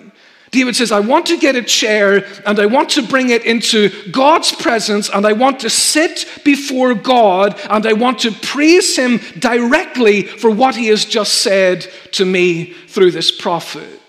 David 0.50 0.76
says, 0.76 0.92
I 0.92 1.00
want 1.00 1.28
to 1.28 1.38
get 1.38 1.56
a 1.56 1.64
chair 1.64 2.26
and 2.46 2.60
I 2.60 2.68
want 2.68 2.92
to 2.92 3.02
bring 3.02 3.30
it 3.30 3.44
into 3.44 3.90
God's 4.12 4.52
presence 4.52 5.10
and 5.10 5.26
I 5.26 5.34
want 5.34 5.60
to 5.62 5.70
sit 5.70 6.28
before 6.44 6.94
God 6.94 7.60
and 7.72 7.88
I 7.88 7.94
want 7.94 8.20
to 8.20 8.32
praise 8.32 8.96
Him 8.96 9.20
directly 9.40 10.22
for 10.22 10.52
what 10.52 10.76
He 10.76 10.88
has 10.88 11.06
just 11.06 11.42
said 11.42 11.88
to 12.14 12.24
me 12.24 12.74
through 12.88 13.12
this 13.12 13.32
prophet. 13.32 14.00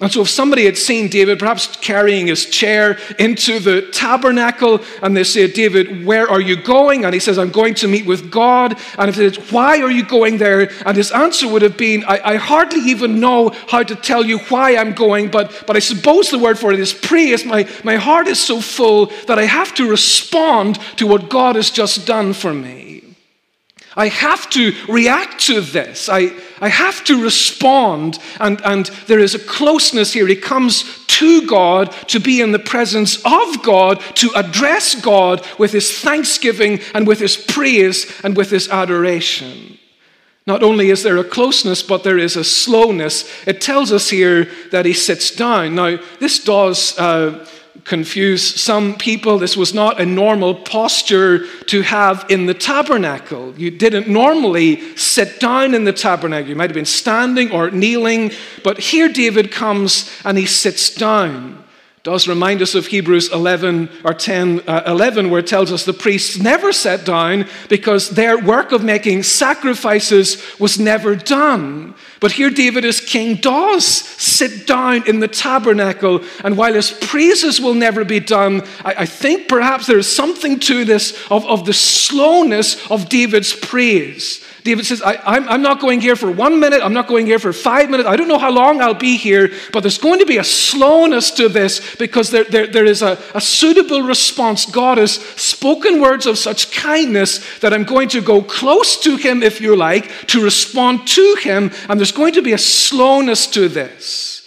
And 0.00 0.12
so, 0.12 0.20
if 0.20 0.28
somebody 0.28 0.64
had 0.64 0.76
seen 0.76 1.08
David 1.08 1.40
perhaps 1.40 1.66
carrying 1.78 2.28
his 2.28 2.46
chair 2.46 2.98
into 3.18 3.58
the 3.58 3.82
tabernacle, 3.90 4.80
and 5.02 5.16
they 5.16 5.24
say, 5.24 5.50
David, 5.50 6.06
where 6.06 6.30
are 6.30 6.40
you 6.40 6.54
going? 6.54 7.04
And 7.04 7.12
he 7.12 7.18
says, 7.18 7.36
I'm 7.36 7.50
going 7.50 7.74
to 7.74 7.88
meet 7.88 8.06
with 8.06 8.30
God. 8.30 8.78
And 8.96 9.08
if 9.08 9.16
they 9.16 9.32
said, 9.32 9.50
Why 9.50 9.80
are 9.82 9.90
you 9.90 10.04
going 10.04 10.38
there? 10.38 10.70
And 10.86 10.96
his 10.96 11.10
answer 11.10 11.48
would 11.48 11.62
have 11.62 11.76
been, 11.76 12.04
I, 12.04 12.20
I, 12.24 12.36
hardly 12.36 12.78
even 12.88 13.18
know 13.18 13.48
how 13.66 13.82
to 13.82 13.96
tell 13.96 14.24
you 14.24 14.38
why 14.38 14.76
I'm 14.76 14.92
going, 14.92 15.32
but, 15.32 15.64
but 15.66 15.74
I 15.74 15.80
suppose 15.80 16.30
the 16.30 16.38
word 16.38 16.60
for 16.60 16.72
it 16.72 16.78
is 16.78 16.94
praise. 16.94 17.44
My, 17.44 17.68
my 17.82 17.96
heart 17.96 18.28
is 18.28 18.38
so 18.38 18.60
full 18.60 19.06
that 19.26 19.40
I 19.40 19.44
have 19.46 19.74
to 19.74 19.90
respond 19.90 20.78
to 20.98 21.08
what 21.08 21.28
God 21.28 21.56
has 21.56 21.70
just 21.70 22.06
done 22.06 22.34
for 22.34 22.54
me. 22.54 22.87
I 23.98 24.06
have 24.06 24.48
to 24.50 24.72
react 24.88 25.40
to 25.46 25.60
this. 25.60 26.08
I, 26.08 26.30
I 26.60 26.68
have 26.68 27.02
to 27.04 27.20
respond. 27.20 28.20
And, 28.38 28.60
and 28.64 28.86
there 29.08 29.18
is 29.18 29.34
a 29.34 29.40
closeness 29.40 30.12
here. 30.12 30.28
He 30.28 30.36
comes 30.36 31.04
to 31.08 31.44
God 31.48 31.90
to 32.06 32.20
be 32.20 32.40
in 32.40 32.52
the 32.52 32.60
presence 32.60 33.16
of 33.24 33.62
God, 33.64 34.00
to 34.14 34.30
address 34.36 34.94
God 34.94 35.44
with 35.58 35.72
his 35.72 35.98
thanksgiving 35.98 36.78
and 36.94 37.08
with 37.08 37.18
his 37.18 37.36
praise 37.36 38.20
and 38.22 38.36
with 38.36 38.50
his 38.50 38.68
adoration. 38.68 39.78
Not 40.46 40.62
only 40.62 40.90
is 40.90 41.02
there 41.02 41.18
a 41.18 41.24
closeness, 41.24 41.82
but 41.82 42.04
there 42.04 42.18
is 42.18 42.36
a 42.36 42.44
slowness. 42.44 43.28
It 43.48 43.60
tells 43.60 43.90
us 43.90 44.10
here 44.10 44.48
that 44.70 44.86
he 44.86 44.94
sits 44.94 45.32
down. 45.32 45.74
Now, 45.74 45.98
this 46.20 46.42
does. 46.42 46.96
Uh, 46.96 47.46
confuse 47.84 48.42
some 48.42 48.96
people. 48.96 49.38
This 49.38 49.56
was 49.56 49.74
not 49.74 50.00
a 50.00 50.06
normal 50.06 50.54
posture 50.54 51.46
to 51.64 51.82
have 51.82 52.26
in 52.28 52.46
the 52.46 52.54
tabernacle. 52.54 53.54
You 53.58 53.70
didn't 53.70 54.08
normally 54.08 54.96
sit 54.96 55.40
down 55.40 55.74
in 55.74 55.84
the 55.84 55.92
tabernacle. 55.92 56.48
You 56.48 56.56
might 56.56 56.70
have 56.70 56.74
been 56.74 56.84
standing 56.84 57.50
or 57.50 57.70
kneeling, 57.70 58.32
but 58.64 58.78
here 58.78 59.08
David 59.08 59.50
comes 59.50 60.10
and 60.24 60.38
he 60.38 60.46
sits 60.46 60.94
down 60.94 61.64
does 62.08 62.26
remind 62.26 62.62
us 62.62 62.74
of 62.74 62.86
Hebrews 62.86 63.30
11 63.34 63.90
or 64.02 64.14
10, 64.14 64.60
uh, 64.66 64.82
11, 64.86 65.28
where 65.28 65.40
it 65.40 65.46
tells 65.46 65.70
us 65.70 65.84
the 65.84 65.92
priests 65.92 66.38
never 66.38 66.72
sat 66.72 67.04
down 67.04 67.46
because 67.68 68.08
their 68.08 68.38
work 68.38 68.72
of 68.72 68.82
making 68.82 69.24
sacrifices 69.24 70.42
was 70.58 70.78
never 70.78 71.14
done. 71.14 71.94
But 72.18 72.32
here 72.32 72.48
David, 72.48 72.86
as 72.86 73.02
king, 73.02 73.34
does 73.34 73.84
sit 73.84 74.66
down 74.66 75.06
in 75.06 75.20
the 75.20 75.28
tabernacle, 75.28 76.24
and 76.42 76.56
while 76.56 76.72
his 76.72 76.92
praises 76.92 77.60
will 77.60 77.74
never 77.74 78.06
be 78.06 78.20
done, 78.20 78.62
I, 78.86 78.94
I 79.00 79.04
think 79.04 79.46
perhaps 79.46 79.86
there 79.86 79.98
is 79.98 80.10
something 80.10 80.60
to 80.60 80.86
this 80.86 81.12
of, 81.30 81.44
of 81.44 81.66
the 81.66 81.74
slowness 81.74 82.90
of 82.90 83.10
David's 83.10 83.52
praise. 83.52 84.42
David 84.64 84.86
says, 84.86 85.02
I, 85.02 85.36
am 85.54 85.62
not 85.62 85.80
going 85.80 86.00
here 86.00 86.16
for 86.16 86.30
one 86.30 86.60
minute, 86.60 86.82
I'm 86.82 86.92
not 86.92 87.06
going 87.06 87.26
here 87.26 87.38
for 87.38 87.52
five 87.52 87.90
minutes, 87.90 88.08
I 88.08 88.16
don't 88.16 88.28
know 88.28 88.38
how 88.38 88.50
long 88.50 88.80
I'll 88.80 88.94
be 88.94 89.16
here, 89.16 89.52
but 89.72 89.80
there's 89.80 89.98
going 89.98 90.18
to 90.18 90.26
be 90.26 90.38
a 90.38 90.44
slowness 90.44 91.30
to 91.32 91.48
this 91.48 91.96
because 91.96 92.30
there, 92.30 92.44
there, 92.44 92.66
there 92.66 92.84
is 92.84 93.02
a, 93.02 93.18
a 93.34 93.40
suitable 93.40 94.02
response. 94.02 94.66
God 94.66 94.98
has 94.98 95.12
spoken 95.12 96.00
words 96.00 96.26
of 96.26 96.38
such 96.38 96.72
kindness 96.72 97.58
that 97.60 97.72
I'm 97.72 97.84
going 97.84 98.08
to 98.10 98.20
go 98.20 98.42
close 98.42 99.00
to 99.02 99.16
Him, 99.16 99.42
if 99.42 99.60
you 99.60 99.76
like, 99.76 100.10
to 100.28 100.42
respond 100.42 101.06
to 101.08 101.36
Him, 101.40 101.70
and 101.88 101.98
there's 101.98 102.12
going 102.12 102.34
to 102.34 102.42
be 102.42 102.52
a 102.52 102.58
slowness 102.58 103.46
to 103.48 103.68
this. 103.68 104.37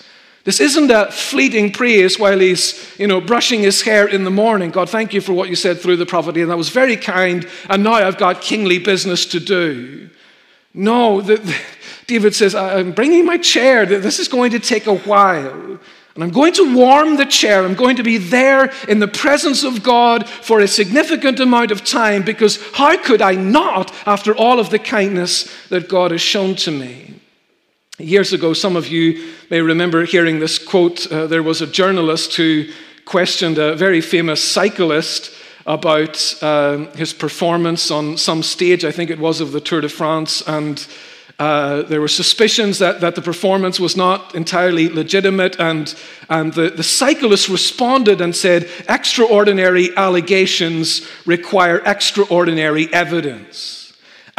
This 0.43 0.59
isn't 0.59 0.89
a 0.89 1.11
fleeting 1.11 1.71
praise 1.71 2.17
while 2.17 2.39
he's, 2.39 2.97
you 2.97 3.05
know, 3.05 3.21
brushing 3.21 3.61
his 3.61 3.83
hair 3.83 4.07
in 4.07 4.23
the 4.23 4.31
morning. 4.31 4.71
God, 4.71 4.89
thank 4.89 5.13
you 5.13 5.21
for 5.21 5.33
what 5.33 5.49
you 5.49 5.55
said 5.55 5.79
through 5.79 5.97
the 5.97 6.05
prophet, 6.05 6.35
and 6.37 6.49
that 6.49 6.57
was 6.57 6.69
very 6.69 6.97
kind, 6.97 7.47
and 7.69 7.83
now 7.83 7.93
I've 7.93 8.17
got 8.17 8.41
kingly 8.41 8.79
business 8.79 9.25
to 9.27 9.39
do. 9.39 10.09
No, 10.73 11.21
the, 11.21 11.37
the, 11.37 11.55
David 12.07 12.33
says, 12.33 12.55
I'm 12.55 12.91
bringing 12.91 13.25
my 13.25 13.37
chair. 13.37 13.85
This 13.85 14.19
is 14.19 14.27
going 14.27 14.51
to 14.51 14.59
take 14.59 14.87
a 14.87 14.97
while. 14.97 15.79
And 16.13 16.23
I'm 16.23 16.31
going 16.31 16.53
to 16.53 16.75
warm 16.75 17.15
the 17.15 17.25
chair. 17.25 17.63
I'm 17.63 17.75
going 17.75 17.95
to 17.95 18.03
be 18.03 18.17
there 18.17 18.71
in 18.87 18.99
the 18.99 19.07
presence 19.07 19.63
of 19.63 19.81
God 19.81 20.27
for 20.27 20.59
a 20.59 20.67
significant 20.67 21.39
amount 21.39 21.71
of 21.71 21.85
time 21.85 22.23
because 22.23 22.59
how 22.73 22.97
could 22.97 23.21
I 23.21 23.35
not 23.35 23.93
after 24.05 24.35
all 24.35 24.59
of 24.59 24.71
the 24.71 24.79
kindness 24.79 25.49
that 25.69 25.87
God 25.87 26.11
has 26.11 26.21
shown 26.21 26.55
to 26.57 26.71
me? 26.71 27.20
Years 28.01 28.33
ago, 28.33 28.53
some 28.53 28.75
of 28.75 28.87
you 28.87 29.31
may 29.49 29.61
remember 29.61 30.05
hearing 30.05 30.39
this 30.39 30.57
quote. 30.57 31.11
Uh, 31.11 31.27
there 31.27 31.43
was 31.43 31.61
a 31.61 31.67
journalist 31.67 32.35
who 32.35 32.65
questioned 33.05 33.57
a 33.57 33.75
very 33.75 34.01
famous 34.01 34.43
cyclist 34.43 35.31
about 35.67 36.35
uh, 36.41 36.77
his 36.95 37.13
performance 37.13 37.91
on 37.91 38.17
some 38.17 38.41
stage, 38.41 38.83
I 38.83 38.91
think 38.91 39.11
it 39.11 39.19
was 39.19 39.41
of 39.41 39.51
the 39.51 39.61
Tour 39.61 39.81
de 39.81 39.89
France, 39.89 40.41
and 40.47 40.85
uh, 41.37 41.83
there 41.83 42.01
were 42.01 42.07
suspicions 42.07 42.79
that, 42.79 43.01
that 43.01 43.15
the 43.15 43.21
performance 43.21 43.79
was 43.79 43.95
not 43.95 44.33
entirely 44.35 44.89
legitimate, 44.89 45.59
and, 45.59 45.93
and 46.29 46.53
the, 46.53 46.69
the 46.69 46.83
cyclist 46.83 47.49
responded 47.49 48.21
and 48.21 48.35
said, 48.35 48.69
Extraordinary 48.89 49.95
allegations 49.95 51.07
require 51.25 51.81
extraordinary 51.85 52.91
evidence. 52.93 53.80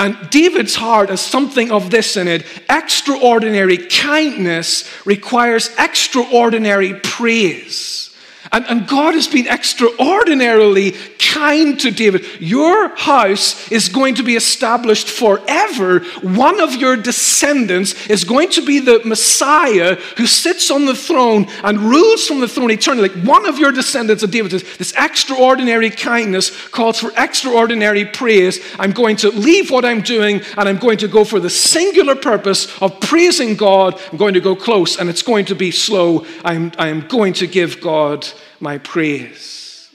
And 0.02 0.30
David's 0.30 0.74
heart 0.74 1.10
has 1.10 1.20
something 1.20 1.70
of 1.70 1.92
this 1.92 2.16
in 2.16 2.26
it. 2.26 2.44
Extraordinary 2.68 3.78
kindness 3.78 4.90
requires 5.06 5.70
extraordinary 5.78 6.94
praise. 6.94 8.11
And, 8.52 8.66
and 8.68 8.86
God 8.86 9.14
has 9.14 9.26
been 9.26 9.46
extraordinarily 9.46 10.92
kind 11.18 11.80
to 11.80 11.90
David. 11.90 12.26
Your 12.38 12.94
house 12.96 13.72
is 13.72 13.88
going 13.88 14.16
to 14.16 14.22
be 14.22 14.36
established 14.36 15.08
forever. 15.08 16.00
One 16.20 16.60
of 16.60 16.74
your 16.74 16.98
descendants 16.98 18.08
is 18.08 18.24
going 18.24 18.50
to 18.50 18.64
be 18.64 18.78
the 18.78 19.00
Messiah 19.06 19.94
who 20.18 20.26
sits 20.26 20.70
on 20.70 20.84
the 20.84 20.94
throne 20.94 21.46
and 21.64 21.78
rules 21.78 22.26
from 22.26 22.40
the 22.40 22.48
throne 22.48 22.70
eternally. 22.70 23.08
Like 23.08 23.24
one 23.26 23.46
of 23.46 23.58
your 23.58 23.72
descendants 23.72 24.22
of 24.22 24.30
David, 24.30 24.50
this 24.50 24.92
extraordinary 24.98 25.88
kindness 25.88 26.50
calls 26.68 27.00
for 27.00 27.10
extraordinary 27.16 28.04
praise. 28.04 28.60
I'm 28.78 28.92
going 28.92 29.16
to 29.16 29.30
leave 29.30 29.70
what 29.70 29.86
I'm 29.86 30.02
doing 30.02 30.42
and 30.58 30.68
I'm 30.68 30.78
going 30.78 30.98
to 30.98 31.08
go 31.08 31.24
for 31.24 31.40
the 31.40 31.48
singular 31.48 32.14
purpose 32.14 32.68
of 32.82 33.00
praising 33.00 33.56
God. 33.56 33.98
I'm 34.10 34.18
going 34.18 34.34
to 34.34 34.40
go 34.40 34.54
close 34.54 34.98
and 34.98 35.08
it's 35.08 35.22
going 35.22 35.46
to 35.46 35.54
be 35.54 35.70
slow. 35.70 36.26
I'm, 36.44 36.70
I'm 36.76 37.08
going 37.08 37.32
to 37.34 37.46
give 37.46 37.80
God 37.80 38.28
my 38.62 38.78
praise? 38.78 39.90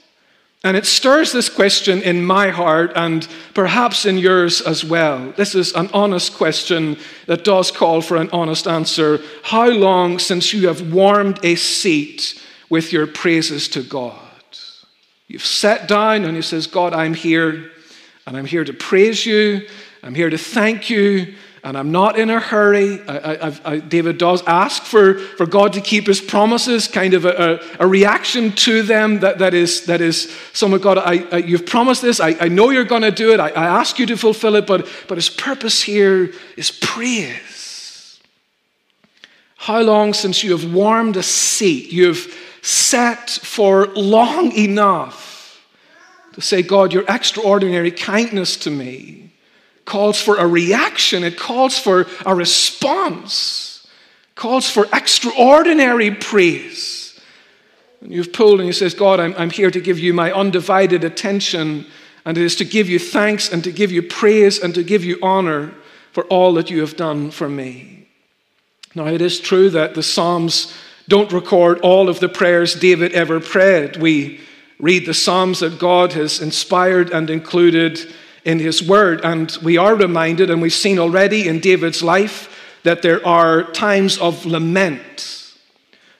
And 0.64 0.76
it 0.76 0.86
stirs 0.86 1.32
this 1.32 1.48
question 1.48 2.02
in 2.02 2.24
my 2.24 2.50
heart 2.50 2.92
and 2.94 3.26
perhaps 3.54 4.04
in 4.04 4.18
yours 4.18 4.60
as 4.60 4.84
well. 4.84 5.32
This 5.36 5.54
is 5.54 5.72
an 5.72 5.88
honest 5.94 6.34
question 6.34 6.98
that 7.26 7.44
does 7.44 7.70
call 7.70 8.00
for 8.02 8.16
an 8.16 8.28
honest 8.32 8.66
answer. 8.66 9.20
How 9.44 9.68
long 9.68 10.18
since 10.18 10.52
you 10.52 10.66
have 10.68 10.92
warmed 10.92 11.38
a 11.44 11.54
seat 11.54 12.42
with 12.68 12.92
your 12.92 13.06
praises 13.06 13.68
to 13.68 13.82
God? 13.82 14.18
You've 15.28 15.46
sat 15.46 15.88
down 15.88 16.24
and 16.24 16.36
you 16.36 16.42
says, 16.42 16.66
God, 16.66 16.92
I'm 16.92 17.14
here 17.14 17.70
and 18.26 18.36
I'm 18.36 18.46
here 18.46 18.64
to 18.64 18.72
praise 18.72 19.24
you 19.24 19.66
I'm 20.02 20.14
here 20.14 20.30
to 20.30 20.38
thank 20.38 20.90
you 20.90 21.34
and 21.68 21.76
I'm 21.76 21.92
not 21.92 22.18
in 22.18 22.30
a 22.30 22.40
hurry. 22.40 22.98
I, 23.06 23.48
I, 23.48 23.60
I, 23.62 23.78
David 23.78 24.16
does 24.16 24.42
ask 24.46 24.84
for, 24.84 25.18
for 25.18 25.44
God 25.44 25.74
to 25.74 25.82
keep 25.82 26.06
his 26.06 26.18
promises, 26.18 26.88
kind 26.88 27.12
of 27.12 27.26
a, 27.26 27.60
a, 27.78 27.84
a 27.84 27.86
reaction 27.86 28.52
to 28.52 28.82
them 28.82 29.20
that, 29.20 29.36
that 29.40 29.52
is, 29.52 29.84
that 29.84 30.00
is 30.00 30.34
of 30.72 30.80
God, 30.80 30.96
I, 30.96 31.36
you've 31.36 31.66
promised 31.66 32.00
this. 32.00 32.20
I, 32.20 32.48
know 32.48 32.70
you're 32.70 32.84
going 32.84 33.02
to 33.02 33.10
do 33.10 33.34
it. 33.34 33.38
I, 33.40 33.50
ask 33.50 33.98
you 33.98 34.06
to 34.06 34.16
fulfill 34.16 34.56
it, 34.56 34.66
but, 34.66 34.88
but 35.08 35.18
his 35.18 35.28
purpose 35.28 35.82
here 35.82 36.32
is 36.56 36.70
praise. 36.70 38.18
How 39.56 39.82
long 39.82 40.14
since 40.14 40.42
you 40.42 40.56
have 40.56 40.72
warmed 40.72 41.18
a 41.18 41.22
seat, 41.22 41.92
you've 41.92 42.34
sat 42.62 43.28
for 43.28 43.88
long 43.88 44.52
enough 44.52 45.62
to 46.32 46.40
say, 46.40 46.62
God, 46.62 46.94
your 46.94 47.04
extraordinary 47.06 47.90
kindness 47.90 48.56
to 48.58 48.70
me 48.70 49.27
calls 49.88 50.20
for 50.20 50.36
a 50.36 50.46
reaction, 50.46 51.24
it 51.24 51.38
calls 51.38 51.78
for 51.78 52.06
a 52.26 52.34
response, 52.34 53.88
calls 54.34 54.70
for 54.70 54.86
extraordinary 54.92 56.10
praise. 56.10 57.18
And 58.02 58.12
you've 58.12 58.34
pulled 58.34 58.60
and 58.60 58.68
he 58.68 58.72
says, 58.72 58.92
God, 58.92 59.18
I'm, 59.18 59.34
I'm 59.38 59.50
here 59.50 59.70
to 59.70 59.80
give 59.80 59.98
you 59.98 60.12
my 60.12 60.30
undivided 60.30 61.04
attention, 61.04 61.86
and 62.26 62.36
it 62.36 62.44
is 62.44 62.54
to 62.56 62.66
give 62.66 62.90
you 62.90 62.98
thanks 62.98 63.50
and 63.50 63.64
to 63.64 63.72
give 63.72 63.90
you 63.90 64.02
praise 64.02 64.58
and 64.58 64.74
to 64.74 64.84
give 64.84 65.04
you 65.04 65.18
honor 65.22 65.72
for 66.12 66.24
all 66.24 66.52
that 66.54 66.68
you 66.68 66.80
have 66.80 66.96
done 66.96 67.30
for 67.30 67.48
me. 67.48 68.08
Now, 68.94 69.06
it 69.06 69.22
is 69.22 69.40
true 69.40 69.70
that 69.70 69.94
the 69.94 70.02
Psalms 70.02 70.76
don't 71.08 71.32
record 71.32 71.80
all 71.80 72.10
of 72.10 72.20
the 72.20 72.28
prayers 72.28 72.74
David 72.74 73.12
ever 73.12 73.40
prayed. 73.40 73.96
We 73.96 74.40
read 74.78 75.06
the 75.06 75.14
Psalms 75.14 75.60
that 75.60 75.78
God 75.78 76.12
has 76.12 76.42
inspired 76.42 77.10
and 77.10 77.30
included 77.30 78.14
in 78.48 78.58
his 78.58 78.82
word. 78.82 79.20
And 79.22 79.56
we 79.62 79.76
are 79.76 79.94
reminded, 79.94 80.50
and 80.50 80.62
we've 80.62 80.72
seen 80.72 80.98
already 80.98 81.46
in 81.46 81.60
David's 81.60 82.02
life, 82.02 82.48
that 82.82 83.02
there 83.02 83.24
are 83.26 83.64
times 83.72 84.16
of 84.18 84.46
lament 84.46 85.47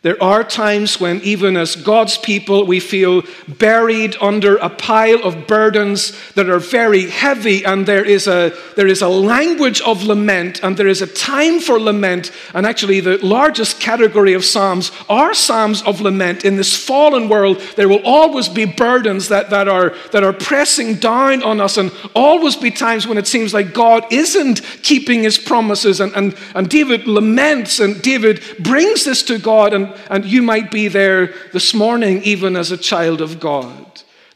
there 0.02 0.22
are 0.22 0.44
times 0.44 1.00
when, 1.00 1.20
even 1.22 1.56
as 1.56 1.74
God's 1.74 2.18
people, 2.18 2.64
we 2.64 2.78
feel 2.78 3.24
buried 3.48 4.14
under 4.20 4.56
a 4.58 4.70
pile 4.70 5.20
of 5.24 5.48
burdens 5.48 6.12
that 6.34 6.48
are 6.48 6.60
very 6.60 7.10
heavy, 7.10 7.64
and 7.64 7.84
there 7.84 8.04
is, 8.04 8.28
a, 8.28 8.52
there 8.76 8.86
is 8.86 9.02
a 9.02 9.08
language 9.08 9.80
of 9.80 10.04
lament, 10.04 10.62
and 10.62 10.76
there 10.76 10.86
is 10.86 11.02
a 11.02 11.06
time 11.08 11.58
for 11.58 11.80
lament. 11.80 12.30
And 12.54 12.64
actually, 12.64 13.00
the 13.00 13.18
largest 13.26 13.80
category 13.80 14.34
of 14.34 14.44
Psalms 14.44 14.92
are 15.08 15.34
Psalms 15.34 15.82
of 15.82 16.00
lament. 16.00 16.44
In 16.44 16.54
this 16.54 16.76
fallen 16.76 17.28
world, 17.28 17.60
there 17.74 17.88
will 17.88 18.04
always 18.04 18.48
be 18.48 18.66
burdens 18.66 19.26
that, 19.30 19.50
that, 19.50 19.66
are, 19.66 19.96
that 20.12 20.22
are 20.22 20.32
pressing 20.32 20.94
down 20.94 21.42
on 21.42 21.60
us, 21.60 21.76
and 21.76 21.90
always 22.14 22.54
be 22.54 22.70
times 22.70 23.08
when 23.08 23.18
it 23.18 23.26
seems 23.26 23.52
like 23.52 23.74
God 23.74 24.04
isn't 24.12 24.62
keeping 24.84 25.24
his 25.24 25.38
promises. 25.38 25.98
And, 25.98 26.14
and, 26.14 26.36
and 26.54 26.70
David 26.70 27.08
laments, 27.08 27.80
and 27.80 28.00
David 28.00 28.40
brings 28.60 29.04
this 29.04 29.24
to 29.24 29.40
God. 29.40 29.74
And 29.74 29.87
and 30.10 30.24
you 30.24 30.42
might 30.42 30.70
be 30.70 30.88
there 30.88 31.34
this 31.52 31.74
morning, 31.74 32.22
even 32.22 32.56
as 32.56 32.70
a 32.70 32.76
child 32.76 33.20
of 33.20 33.40
God. 33.40 33.84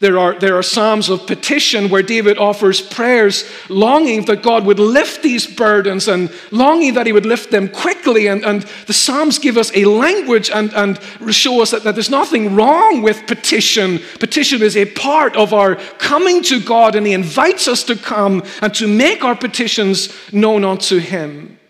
There 0.02 0.18
are, 0.18 0.36
there 0.36 0.56
are 0.56 0.64
Psalms 0.64 1.08
of 1.08 1.28
petition 1.28 1.88
where 1.88 2.02
David 2.02 2.36
offers 2.36 2.80
prayers, 2.80 3.48
longing 3.68 4.24
that 4.24 4.42
God 4.42 4.66
would 4.66 4.80
lift 4.80 5.22
these 5.22 5.46
burdens 5.46 6.08
and 6.08 6.28
longing 6.50 6.94
that 6.94 7.06
he 7.06 7.12
would 7.12 7.24
lift 7.24 7.52
them 7.52 7.68
quickly. 7.68 8.26
And, 8.26 8.44
and 8.44 8.62
the 8.88 8.92
Psalms 8.94 9.38
give 9.38 9.56
us 9.56 9.70
a 9.76 9.84
language 9.84 10.50
and, 10.50 10.74
and 10.74 10.98
show 11.30 11.62
us 11.62 11.70
that, 11.70 11.84
that 11.84 11.94
there's 11.94 12.10
nothing 12.10 12.56
wrong 12.56 13.02
with 13.02 13.28
petition. 13.28 14.00
Petition 14.18 14.60
is 14.60 14.76
a 14.76 14.86
part 14.86 15.36
of 15.36 15.54
our 15.54 15.76
coming 15.76 16.42
to 16.42 16.60
God, 16.60 16.96
and 16.96 17.06
he 17.06 17.12
invites 17.12 17.68
us 17.68 17.84
to 17.84 17.94
come 17.94 18.42
and 18.60 18.74
to 18.74 18.88
make 18.88 19.22
our 19.22 19.36
petitions 19.36 20.12
known 20.32 20.64
unto 20.64 20.98
him. 20.98 21.60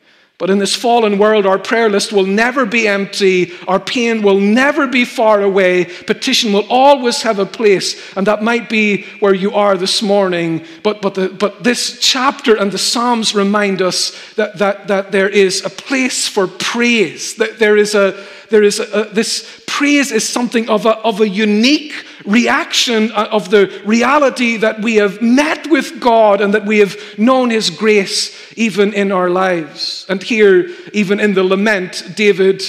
But 0.42 0.50
in 0.50 0.58
this 0.58 0.74
fallen 0.74 1.18
world, 1.18 1.46
our 1.46 1.56
prayer 1.56 1.88
list 1.88 2.12
will 2.12 2.26
never 2.26 2.66
be 2.66 2.88
empty. 2.88 3.52
Our 3.68 3.78
pain 3.78 4.22
will 4.22 4.40
never 4.40 4.88
be 4.88 5.04
far 5.04 5.40
away. 5.40 5.84
Petition 5.84 6.52
will 6.52 6.66
always 6.68 7.22
have 7.22 7.38
a 7.38 7.46
place. 7.46 7.94
And 8.16 8.26
that 8.26 8.42
might 8.42 8.68
be 8.68 9.04
where 9.20 9.34
you 9.34 9.54
are 9.54 9.76
this 9.76 10.02
morning. 10.02 10.64
But, 10.82 11.00
but, 11.00 11.14
the, 11.14 11.28
but 11.28 11.62
this 11.62 12.00
chapter 12.00 12.56
and 12.56 12.72
the 12.72 12.78
Psalms 12.78 13.36
remind 13.36 13.80
us 13.80 14.18
that, 14.34 14.58
that, 14.58 14.88
that 14.88 15.12
there 15.12 15.28
is 15.28 15.64
a 15.64 15.70
place 15.70 16.26
for 16.26 16.48
praise, 16.48 17.36
that 17.36 17.60
there 17.60 17.76
is 17.76 17.94
a, 17.94 18.26
there 18.52 18.62
is 18.62 18.78
a, 18.78 19.08
this 19.12 19.64
praise 19.66 20.12
is 20.12 20.28
something 20.28 20.68
of 20.68 20.86
a, 20.86 20.98
of 20.98 21.20
a 21.20 21.28
unique 21.28 21.94
reaction 22.24 23.10
uh, 23.12 23.28
of 23.32 23.50
the 23.50 23.82
reality 23.84 24.58
that 24.58 24.80
we 24.80 24.96
have 24.96 25.20
met 25.22 25.66
with 25.68 25.98
God 25.98 26.40
and 26.40 26.54
that 26.54 26.66
we 26.66 26.78
have 26.78 26.96
known 27.18 27.50
His 27.50 27.70
grace 27.70 28.52
even 28.56 28.92
in 28.92 29.10
our 29.10 29.30
lives. 29.30 30.06
And 30.08 30.22
here, 30.22 30.68
even 30.92 31.18
in 31.18 31.34
the 31.34 31.42
lament, 31.42 32.04
David, 32.14 32.62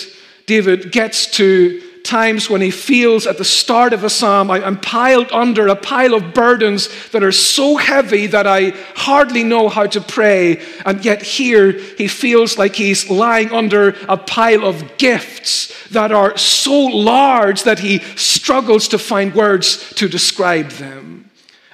David 0.46 0.92
gets 0.92 1.30
to 1.32 1.82
times 2.04 2.50
when 2.50 2.62
he 2.62 2.70
feels 2.70 3.26
at 3.26 3.38
the 3.38 3.46
start 3.46 3.94
of 3.94 4.04
a 4.04 4.10
psalm, 4.10 4.52
I, 4.52 4.60
am 4.60 4.80
piled 4.80 5.32
under 5.32 5.68
a 5.68 5.76
pile 5.76 6.14
of 6.14 6.34
burdens 6.34 6.90
that 7.12 7.24
are 7.24 7.32
so 7.32 7.78
heavy 7.78 8.28
that 8.28 8.46
I 8.46 8.72
hardly 8.96 9.44
know 9.44 9.70
how 9.70 9.88
to 9.88 10.02
pray. 10.02 10.62
And 10.86 11.04
yet 11.04 11.22
here 11.22 11.72
he 11.72 12.08
feels 12.08 12.58
like 12.58 12.76
he's 12.76 13.10
lying 13.10 13.52
under 13.52 13.96
a 14.08 14.18
pile 14.18 14.66
of 14.66 14.98
gifts 14.98 15.88
that 15.90 16.12
are 16.12 16.38
so 16.38 16.88
large 16.88 17.64
that 17.64 17.80
he 17.80 18.00
struggles 18.16 18.88
to 18.90 18.98
find 18.98 19.34
words 19.34 19.94
to 19.96 20.10
describe 20.10 20.70
them. 20.72 21.23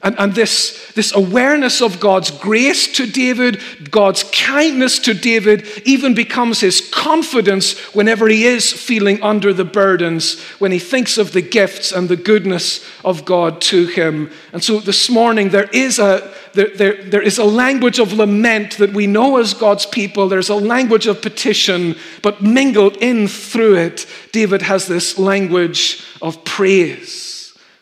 And, 0.02 0.18
and 0.18 0.34
this, 0.34 0.92
this 0.94 1.14
awareness 1.14 1.82
of 1.82 2.00
God's 2.00 2.32
grace 2.32 2.88
to 2.94 3.06
David, 3.06 3.62
God's 3.92 4.24
kindness 4.24 4.98
to 5.00 5.14
David, 5.14 5.68
even 5.84 6.14
becomes 6.14 6.62
his 6.62 6.80
confidence 6.90 7.78
whenever 7.94 8.30
he 8.30 8.46
is 8.46 8.72
feeling 8.72 9.22
under 9.22 9.52
the 9.52 9.66
burdens, 9.66 10.40
when 10.60 10.72
he 10.72 10.80
thinks 10.80 11.18
of 11.18 11.34
the 11.34 11.42
gifts 11.42 11.92
and 11.92 12.08
the 12.08 12.16
goodness 12.16 12.86
of 13.04 13.26
God 13.26 13.60
to 13.62 13.88
him. 13.88 14.32
And 14.54 14.64
so 14.64 14.80
this 14.80 15.10
morning, 15.10 15.50
there 15.50 15.70
is 15.74 16.00
a, 16.00 16.34
there, 16.54 16.70
there, 16.70 17.04
there 17.04 17.22
is 17.22 17.38
a 17.38 17.44
language 17.44 18.00
of 18.00 18.14
lament 18.14 18.78
that 18.78 18.94
we 18.94 19.06
know 19.06 19.36
as 19.38 19.54
God's 19.54 19.86
people. 19.86 20.30
There's 20.30 20.50
a 20.50 20.56
language 20.56 21.08
of 21.08 21.22
petition, 21.22 21.98
but 22.22 22.42
mingled 22.42 22.96
in 22.98 23.28
through 23.28 23.76
it, 23.76 24.06
David 24.32 24.62
has 24.62 24.88
this 24.88 25.20
language 25.20 26.06
of 26.22 26.46
praise. 26.46 27.29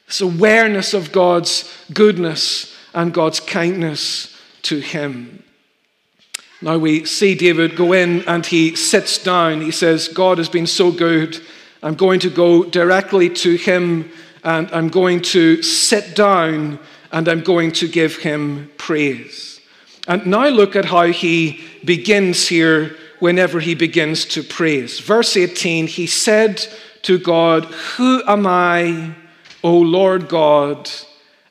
This 0.07 0.21
awareness 0.21 0.93
of 0.93 1.11
God's 1.11 1.71
goodness 1.93 2.75
and 2.93 3.13
God's 3.13 3.39
kindness 3.39 4.35
to 4.63 4.79
him. 4.79 5.43
Now 6.61 6.77
we 6.77 7.05
see 7.05 7.35
David 7.35 7.75
go 7.75 7.93
in 7.93 8.27
and 8.27 8.45
he 8.45 8.75
sits 8.75 9.21
down. 9.21 9.61
He 9.61 9.71
says, 9.71 10.07
God 10.07 10.39
has 10.39 10.49
been 10.49 10.65
so 10.65 10.91
good. 10.91 11.39
I'm 11.83 11.95
going 11.95 12.19
to 12.21 12.29
go 12.29 12.63
directly 12.63 13.29
to 13.29 13.55
him 13.55 14.09
and 14.43 14.71
I'm 14.71 14.89
going 14.89 15.21
to 15.23 15.61
sit 15.61 16.15
down 16.15 16.79
and 17.11 17.27
I'm 17.27 17.41
going 17.41 17.71
to 17.73 17.87
give 17.87 18.17
him 18.17 18.71
praise. 18.77 19.59
And 20.07 20.25
now 20.25 20.47
look 20.47 20.75
at 20.75 20.85
how 20.85 21.07
he 21.07 21.63
begins 21.83 22.47
here 22.47 22.95
whenever 23.19 23.59
he 23.59 23.75
begins 23.75 24.25
to 24.25 24.41
praise. 24.41 24.99
Verse 24.99 25.35
18, 25.35 25.87
he 25.87 26.07
said 26.07 26.65
to 27.03 27.19
God, 27.19 27.65
Who 27.65 28.23
am 28.25 28.47
I? 28.47 29.15
O 29.63 29.77
Lord 29.77 30.27
God, 30.27 30.89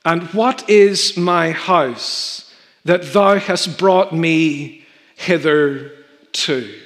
and 0.05 0.23
what 0.35 0.69
is 0.71 1.17
my 1.17 1.51
house 1.51 2.55
that 2.85 3.13
thou 3.13 3.39
hast 3.39 3.79
brought 3.79 4.13
me 4.13 4.87
hither 5.17 5.91
to? 6.33 6.81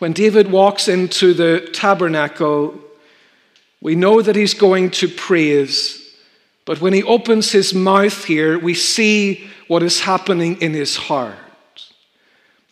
When 0.00 0.12
David 0.12 0.50
walks 0.50 0.88
into 0.88 1.34
the 1.34 1.68
tabernacle, 1.72 2.78
we 3.80 3.94
know 3.94 4.20
that 4.22 4.36
he's 4.36 4.54
going 4.54 4.90
to 4.92 5.08
praise, 5.08 6.14
but 6.64 6.80
when 6.80 6.92
he 6.92 7.02
opens 7.02 7.52
his 7.52 7.72
mouth 7.72 8.24
here, 8.24 8.58
we 8.58 8.74
see 8.74 9.48
what 9.68 9.82
is 9.82 10.00
happening 10.00 10.60
in 10.60 10.74
his 10.74 10.96
heart. 10.96 11.36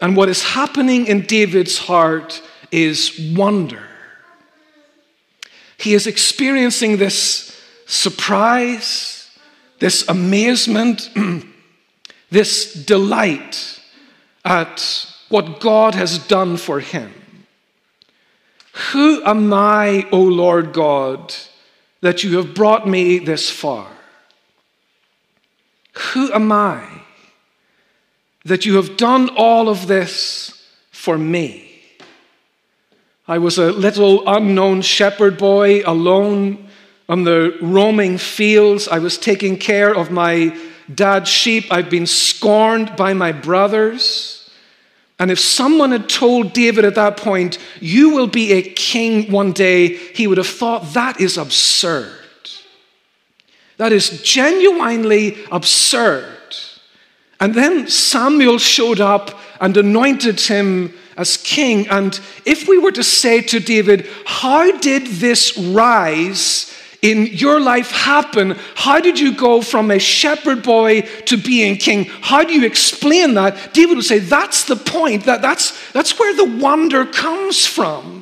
And 0.01 0.17
what 0.17 0.29
is 0.29 0.43
happening 0.43 1.07
in 1.07 1.23
David's 1.23 1.79
heart 1.79 2.43
is 2.71 3.33
wonder. 3.37 3.88
He 5.79 5.95
is 5.95 6.07
experiencing 6.07 6.97
this 6.97 7.57
surprise, 7.87 9.31
this 9.79 10.07
amazement, 10.09 11.09
this 12.31 12.75
delight 12.75 13.81
at 14.45 15.07
what 15.29 15.61
God 15.61 15.95
has 15.95 16.19
done 16.19 16.57
for 16.57 16.81
him. 16.81 17.13
Who 18.93 19.23
am 19.25 19.53
I, 19.53 20.07
O 20.13 20.21
Lord 20.21 20.73
God, 20.73 21.35
that 22.01 22.23
you 22.25 22.37
have 22.39 22.55
brought 22.55 22.87
me 22.87 23.19
this 23.19 23.49
far? 23.49 23.89
Who 26.13 26.33
am 26.33 26.53
I 26.53 26.87
that 28.45 28.65
you 28.65 28.77
have 28.77 28.97
done 28.97 29.31
all 29.37 29.69
of 29.69 29.87
this 29.87 30.65
for 30.91 31.19
me? 31.19 31.68
I 33.29 33.37
was 33.37 33.59
a 33.59 33.71
little 33.71 34.27
unknown 34.27 34.81
shepherd 34.81 35.37
boy 35.37 35.83
alone 35.85 36.67
on 37.11 37.25
the 37.25 37.55
roaming 37.61 38.17
fields. 38.17 38.89
I 38.89 39.01
was 39.01 39.19
taking 39.19 39.59
care 39.59 39.95
of 39.95 40.11
my 40.11 40.59
dad's 40.93 41.29
sheep. 41.29 41.67
I've 41.71 41.91
been 41.91 42.07
scorned 42.07 42.97
by 42.97 43.13
my 43.13 43.33
brothers. 43.33 44.51
And 45.19 45.31
if 45.31 45.39
someone 45.39 45.93
had 45.93 46.09
told 46.09 46.55
David 46.55 46.87
at 46.87 46.95
that 46.95 47.19
point, 47.19 47.59
You 47.81 48.11
will 48.15 48.29
be 48.29 48.53
a 48.53 48.63
king 48.63 49.31
one 49.31 49.53
day, 49.53 49.89
he 49.89 50.27
would 50.27 50.39
have 50.39 50.47
thought 50.47 50.95
that 50.95 51.21
is 51.21 51.37
absurd. 51.37 52.15
That 53.77 53.93
is 53.93 54.23
genuinely 54.23 55.37
absurd. 55.53 56.57
And 57.41 57.55
then 57.55 57.89
Samuel 57.89 58.59
showed 58.59 59.01
up 59.01 59.39
and 59.61 59.77
anointed 59.77 60.41
him 60.41 60.95
as 61.19 61.37
king. 61.37 61.87
And 61.89 62.19
if 62.47 62.67
we 62.67 62.79
were 62.79 62.93
to 62.93 63.05
say 63.05 63.43
to 63.43 63.61
David, 63.61 64.09
How 64.25 64.79
did 64.79 65.07
this 65.07 65.59
rise 65.59 66.75
in 67.03 67.27
your 67.27 67.61
life 67.61 67.91
happen? 67.91 68.57
How 68.75 69.01
did 69.01 69.21
you 69.21 69.35
go 69.35 69.61
from 69.61 69.91
a 69.91 69.99
shepherd 69.99 70.63
boy 70.63 71.03
to 71.27 71.37
being 71.37 71.77
king? 71.77 72.05
How 72.05 72.45
do 72.45 72.53
you 72.53 72.65
explain 72.65 73.35
that? 73.35 73.75
David 73.75 73.97
would 73.97 74.07
say, 74.07 74.21
That's 74.21 74.65
the 74.65 74.77
point. 74.77 75.25
That, 75.25 75.43
that's, 75.43 75.93
that's 75.93 76.19
where 76.19 76.35
the 76.35 76.57
wonder 76.59 77.05
comes 77.05 77.67
from. 77.67 78.18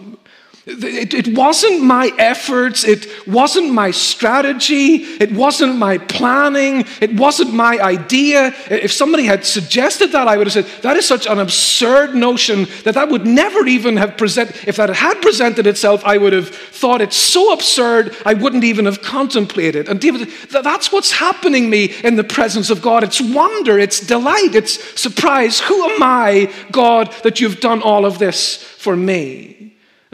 It, 0.69 1.15
it, 1.15 1.29
wasn't 1.29 1.85
my 1.85 2.11
efforts, 2.19 2.83
it 2.83 3.07
wasn't 3.25 3.73
my 3.73 3.93
strategy, 3.93 4.97
it 4.97 5.31
wasn't 5.31 5.77
my 5.77 5.99
planning, 5.99 6.85
it 7.01 7.15
wasn't 7.15 7.55
my 7.55 7.79
idea. 7.79 8.53
If 8.69 8.91
somebody 8.91 9.27
had 9.27 9.45
suggested 9.47 10.11
that, 10.11 10.27
I 10.27 10.37
would 10.37 10.49
have 10.49 10.55
said, 10.55 10.83
that 10.83 10.97
is 10.97 11.07
such 11.07 11.29
an 11.29 11.39
absurd 11.39 12.17
notion 12.17 12.67
that 12.83 12.95
that 12.95 13.11
would 13.11 13.25
never 13.25 13.65
even 13.65 13.97
have 13.97 14.17
presented. 14.17 14.57
If 14.67 14.75
that 14.75 14.89
had 14.89 15.23
presented 15.23 15.69
itself, 15.69 16.05
I 16.05 16.19
would 16.19 16.33
have 16.33 16.49
thought 16.49 17.01
it's 17.01 17.17
so 17.17 17.53
absurd, 17.53 18.17
I 18.27 18.35
wouldn't 18.35 18.65
even 18.65 18.87
have 18.87 19.03
contemplated. 19.03 19.89
And 19.89 20.01
David, 20.01 20.31
that's 20.51 20.91
what's 20.91 21.13
happening 21.13 21.71
me 21.71 21.95
in 22.03 22.17
the 22.17 22.25
presence 22.25 22.71
of 22.71 22.83
God. 22.83 23.05
It's 23.05 23.21
wonder, 23.21 23.79
it's 23.79 24.01
delight, 24.01 24.57
it's 24.57 25.01
surprise. 25.01 25.61
Who 25.61 25.91
am 25.91 26.03
I, 26.03 26.53
God, 26.73 27.13
that 27.23 27.41
you've 27.41 27.61
done 27.61 27.83
all 27.83 28.05
of 28.05 28.19
this 28.19 28.57
for 28.57 28.97
me? 28.97 29.56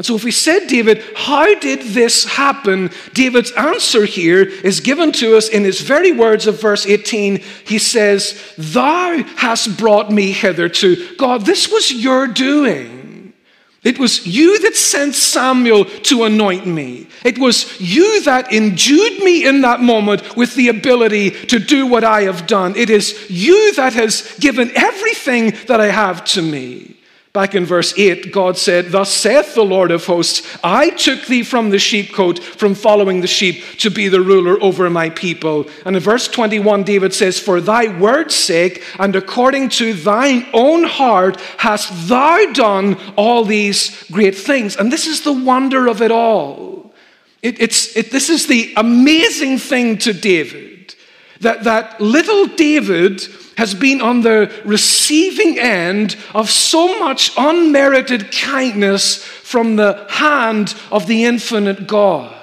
And 0.03 0.07
so, 0.09 0.17
if 0.17 0.25
we 0.25 0.33
said, 0.33 0.67
David, 0.67 1.01
how 1.15 1.55
did 1.61 1.81
this 1.95 2.25
happen? 2.25 2.91
David's 3.15 3.53
answer 3.53 4.05
here 4.05 4.43
is 4.43 4.81
given 4.81 5.13
to 5.13 5.37
us 5.37 5.49
in 5.49 5.63
his 5.63 5.81
very 5.81 6.11
words 6.11 6.49
of 6.49 6.61
verse 6.61 6.87
18. 6.87 7.41
He 7.65 7.79
says, 7.79 8.53
Thou 8.59 9.23
hast 9.37 9.79
brought 9.79 10.11
me 10.11 10.33
hitherto. 10.33 11.15
God, 11.19 11.47
this 11.47 11.71
was 11.71 11.93
your 11.93 12.27
doing. 12.27 13.33
It 13.85 14.01
was 14.01 14.27
you 14.27 14.59
that 14.63 14.75
sent 14.75 15.15
Samuel 15.15 15.85
to 15.85 16.25
anoint 16.25 16.67
me. 16.67 17.07
It 17.25 17.39
was 17.39 17.81
you 17.81 18.25
that 18.25 18.53
endued 18.53 19.23
me 19.23 19.47
in 19.47 19.61
that 19.61 19.83
moment 19.83 20.37
with 20.37 20.57
the 20.57 20.67
ability 20.67 21.31
to 21.47 21.61
do 21.61 21.87
what 21.87 22.03
I 22.03 22.23
have 22.23 22.49
done. 22.49 22.75
It 22.75 22.91
is 22.91 23.31
you 23.31 23.73
that 23.75 23.93
has 23.93 24.37
given 24.41 24.73
everything 24.75 25.53
that 25.69 25.81
I 25.81 25.93
have 25.93 26.25
to 26.25 26.43
me. 26.43 26.97
Back 27.33 27.55
in 27.55 27.65
verse 27.65 27.99
8, 27.99 28.31
God 28.31 28.59
said, 28.59 28.93
Thus 28.93 29.11
saith 29.11 29.55
the 29.55 29.65
Lord 29.65 29.91
of 29.91 30.05
hosts, 30.05 30.47
I 30.63 30.91
took 30.91 31.25
thee 31.25 31.43
from 31.43 31.71
the 31.71 31.79
sheepcote, 31.79 32.39
from 32.39 32.75
following 32.75 33.23
the 33.23 33.27
sheep, 33.27 33.65
to 33.79 33.91
be 33.91 34.09
the 34.09 34.21
ruler 34.21 34.63
over 34.63 34.91
my 34.91 35.09
people. 35.09 35.67
And 35.87 35.97
in 35.97 36.03
verse 36.03 36.29
21, 36.29 36.83
David 36.83 37.15
says, 37.15 37.39
For 37.39 37.63
thy 37.63 37.99
word's 37.99 38.35
sake, 38.35 38.85
and 38.99 39.17
according 39.17 39.71
to 39.71 39.95
thine 39.95 40.47
own 40.53 40.85
heart, 40.85 41.41
hast 41.57 42.07
thou 42.07 42.53
done 42.53 42.99
all 43.17 43.47
these 43.47 44.05
great 44.11 44.37
things. 44.37 44.77
And 44.77 44.93
this 44.93 45.07
is 45.07 45.23
the 45.23 45.33
wonder 45.33 45.87
of 45.87 46.03
it 46.03 46.11
all. 46.11 46.93
It, 47.41 47.63
it's, 47.63 47.97
it, 47.97 48.11
this 48.11 48.29
is 48.29 48.47
the 48.47 48.75
amazing 48.77 49.57
thing 49.57 49.97
to 49.99 50.13
David 50.13 50.95
that, 51.41 51.65
that 51.65 52.01
little 52.01 52.47
David 52.47 53.27
has 53.57 53.75
been 53.75 54.01
on 54.01 54.23
the 54.23 54.53
receiving 54.65 55.59
end 55.59 56.17
of 56.35 56.51
so 56.51 56.99
much 56.99 57.33
unmerited 57.37 58.33
kindness 58.33 59.23
from 59.23 59.77
the 59.77 60.07
hand 60.09 60.75
of 60.91 61.07
the 61.07 61.25
infinite 61.25 61.87
God. 61.87 62.35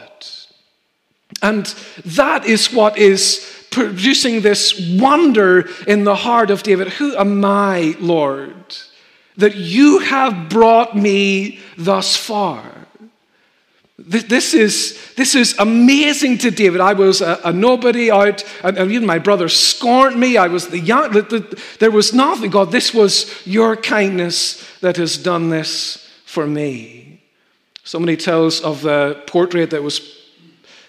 And 1.42 1.66
that 2.06 2.46
is 2.46 2.74
what 2.74 2.98
is 2.98 3.68
producing 3.72 4.42
this 4.42 4.80
wonder 5.00 5.70
in 5.88 6.04
the 6.04 6.16
heart 6.16 6.52
of 6.52 6.64
David. 6.64 6.90
Who 6.94 7.16
am 7.16 7.44
I, 7.46 7.96
Lord, 8.00 8.78
that 9.38 9.56
you 9.56 10.00
have 10.00 10.50
brought 10.50 10.96
me 10.96 11.60
thus 11.78 12.16
far? 12.16 12.79
This 14.08 14.54
is, 14.54 15.14
this 15.16 15.36
is 15.36 15.58
amazing 15.60 16.38
to 16.40 16.52
David. 16.52 16.80
I 16.80 16.94
was 16.94 17.20
a, 17.20 17.40
a 17.44 17.52
nobody 17.52 18.10
out, 18.10 18.46
and, 18.64 18.78
and, 18.78 18.92
even 18.92 19.06
my 19.06 19.20
brother 19.20 19.50
scorned 19.50 20.18
me. 20.18 20.38
I 20.38 20.48
was 20.48 20.70
the 20.70 20.80
young, 20.80 21.12
the, 21.12 21.22
the, 21.24 21.64
there 21.80 21.92
was 21.92 22.14
nothing. 22.14 22.50
God, 22.50 22.72
this 22.72 22.94
was 22.94 23.46
your 23.46 23.76
kindness 23.76 24.66
that 24.80 24.96
has 24.98 25.18
done 25.18 25.50
this 25.50 26.08
for 26.26 26.48
me. 26.48 27.22
Somebody 27.84 28.16
tells 28.16 28.62
of 28.62 28.84
the 28.84 29.22
portrait 29.28 29.72
that 29.72 29.84
was 29.84 30.18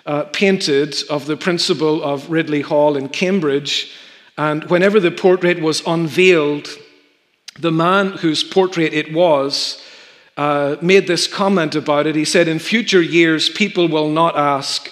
uh, 0.07 0.25
painted 0.25 0.95
of 1.11 1.27
the 1.27 1.37
principal 1.37 2.05
of 2.05 2.31
Ridley 2.31 2.61
Hall 2.61 2.97
in 2.97 3.09
Cambridge, 3.09 3.93
and 4.39 4.63
whenever 4.65 5.01
the 5.01 5.11
portrait 5.11 5.61
was 5.61 5.83
unveiled, 5.85 6.69
the 7.59 7.73
man 7.73 8.13
whose 8.13 8.45
portrait 8.45 8.95
it 8.95 9.13
was 9.13 9.83
uh, 10.41 10.79
made 10.81 11.07
this 11.07 11.27
comment 11.27 11.75
about 11.75 12.07
it. 12.07 12.17
He 12.17 12.25
said, 12.25 12.49
In 12.49 12.59
future 12.59 13.03
years, 13.03 13.51
people 13.51 13.89
will 13.89 14.09
not 14.09 14.39
ask, 14.39 14.91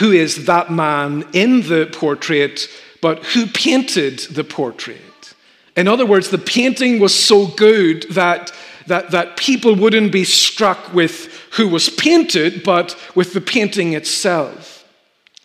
Who 0.00 0.10
is 0.10 0.46
that 0.46 0.72
man 0.72 1.24
in 1.32 1.62
the 1.62 1.88
portrait, 1.92 2.68
but 3.00 3.24
who 3.26 3.46
painted 3.46 4.18
the 4.18 4.42
portrait? 4.42 5.34
In 5.76 5.86
other 5.86 6.04
words, 6.04 6.30
the 6.30 6.38
painting 6.38 6.98
was 6.98 7.14
so 7.14 7.46
good 7.46 8.06
that, 8.10 8.50
that, 8.88 9.12
that 9.12 9.36
people 9.36 9.76
wouldn't 9.76 10.10
be 10.10 10.24
struck 10.24 10.92
with 10.92 11.32
who 11.52 11.68
was 11.68 11.88
painted, 11.88 12.64
but 12.64 12.96
with 13.14 13.34
the 13.34 13.40
painting 13.40 13.92
itself. 13.92 14.77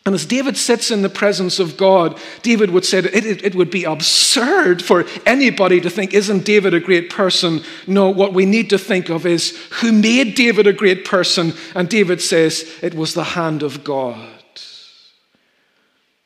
And 0.06 0.13
as 0.13 0.26
David 0.26 0.58
sits 0.58 0.92
in 0.92 1.02
the 1.02 1.10
presence 1.10 1.60
of 1.60 1.78
God, 1.78 2.20
David 2.42 2.72
would 2.72 2.84
say 2.84 3.00
that 3.00 3.16
it, 3.16 3.44
it, 3.44 3.56
would 3.56 3.72
be 3.72 3.86
absurd 3.86 4.82
for 4.82 5.06
anybody 5.26 5.80
to 5.80 5.89
think, 5.89 6.13
Isn't 6.13 6.44
David 6.44 6.74
a 6.74 6.82
great 6.82 7.10
person? 7.10 7.63
No, 7.88 8.10
what 8.10 8.34
we 8.34 8.46
need 8.46 8.70
to 8.72 8.78
think 8.78 9.10
of 9.10 9.26
is 9.26 9.58
who 9.80 9.94
made 9.94 10.36
David 10.36 10.68
a 10.68 10.74
great 10.74 11.06
person? 11.06 11.54
And 11.74 11.88
David 11.88 12.22
says, 12.22 12.70
It 12.82 12.96
was 12.96 13.13
the 13.13 13.24
hand 13.24 13.63
of 13.63 13.86
God. 13.86 14.30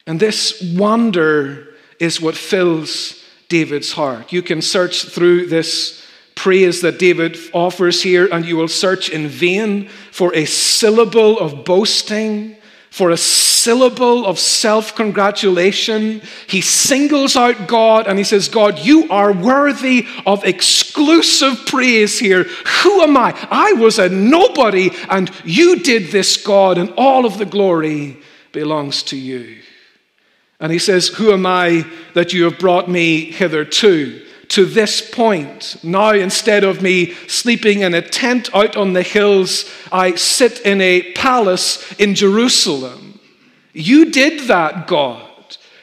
And 0.08 0.20
this 0.20 0.60
wonder 0.76 1.68
is 2.00 2.20
what 2.20 2.36
fills 2.36 3.24
David's 3.48 3.92
heart. 3.92 4.34
You 4.34 4.42
can 4.42 4.62
search 4.62 5.04
through 5.04 5.48
this 5.48 6.04
praise 6.34 6.82
that 6.82 6.98
David 6.98 7.38
offers 7.54 8.02
here, 8.02 8.28
and 8.32 8.46
you 8.46 8.58
will 8.58 8.68
search 8.68 9.10
in 9.10 9.28
vain 9.28 9.90
for 10.12 10.34
a 10.34 10.46
syllable 10.46 11.40
of 11.40 11.66
boasting 11.66 12.57
for 12.90 13.12
a 13.12 13.18
syllable 13.18 14.26
of 14.26 14.40
self 14.40 14.96
congratulation. 14.96 16.22
He 16.48 16.62
singles 16.62 17.36
out 17.36 17.68
God 17.68 18.08
and 18.08 18.18
he 18.18 18.24
says, 18.24 18.50
God, 18.50 18.80
you 18.80 19.10
are 19.10 19.32
worthy 19.32 20.08
of 20.26 20.44
exclusive 20.44 21.66
praise 21.66 22.20
here. 22.20 22.44
Who 22.84 23.02
am 23.02 23.18
I? 23.18 23.38
I 23.52 23.74
was 23.74 24.00
a 24.00 24.10
nobody 24.10 24.90
and 25.10 25.32
you 25.44 25.80
did 25.80 26.12
this, 26.12 26.38
God, 26.38 26.78
and 26.78 26.94
all 26.98 27.26
of 27.26 27.38
the 27.38 27.46
glory 27.46 28.18
belongs 28.52 29.04
to 29.04 29.18
you. 29.18 29.62
And 30.60 30.72
he 30.72 30.80
says, 30.80 31.08
Who 31.10 31.32
am 31.32 31.46
I 31.46 31.86
that 32.14 32.34
you 32.34 32.46
have 32.46 32.58
brought 32.60 32.90
me 32.90 33.32
hitherto? 33.32 34.22
to 34.22 34.27
this 34.66 35.02
point. 35.02 35.78
Now, 35.84 36.14
instead 36.14 36.64
of 36.64 36.82
me 36.82 37.14
sleeping 37.28 37.82
in 37.82 37.94
a 37.94 38.02
tent 38.02 38.54
out 38.54 38.78
on 38.78 38.94
the 38.94 39.04
hills, 39.04 39.70
I 39.92 40.16
sit 40.16 40.62
in 40.62 40.82
a 40.82 41.12
palace 41.14 41.94
in 42.00 42.16
Jerusalem. 42.16 43.20
You 43.74 44.12
did 44.12 44.48
that, 44.48 44.88
God. 44.88 45.27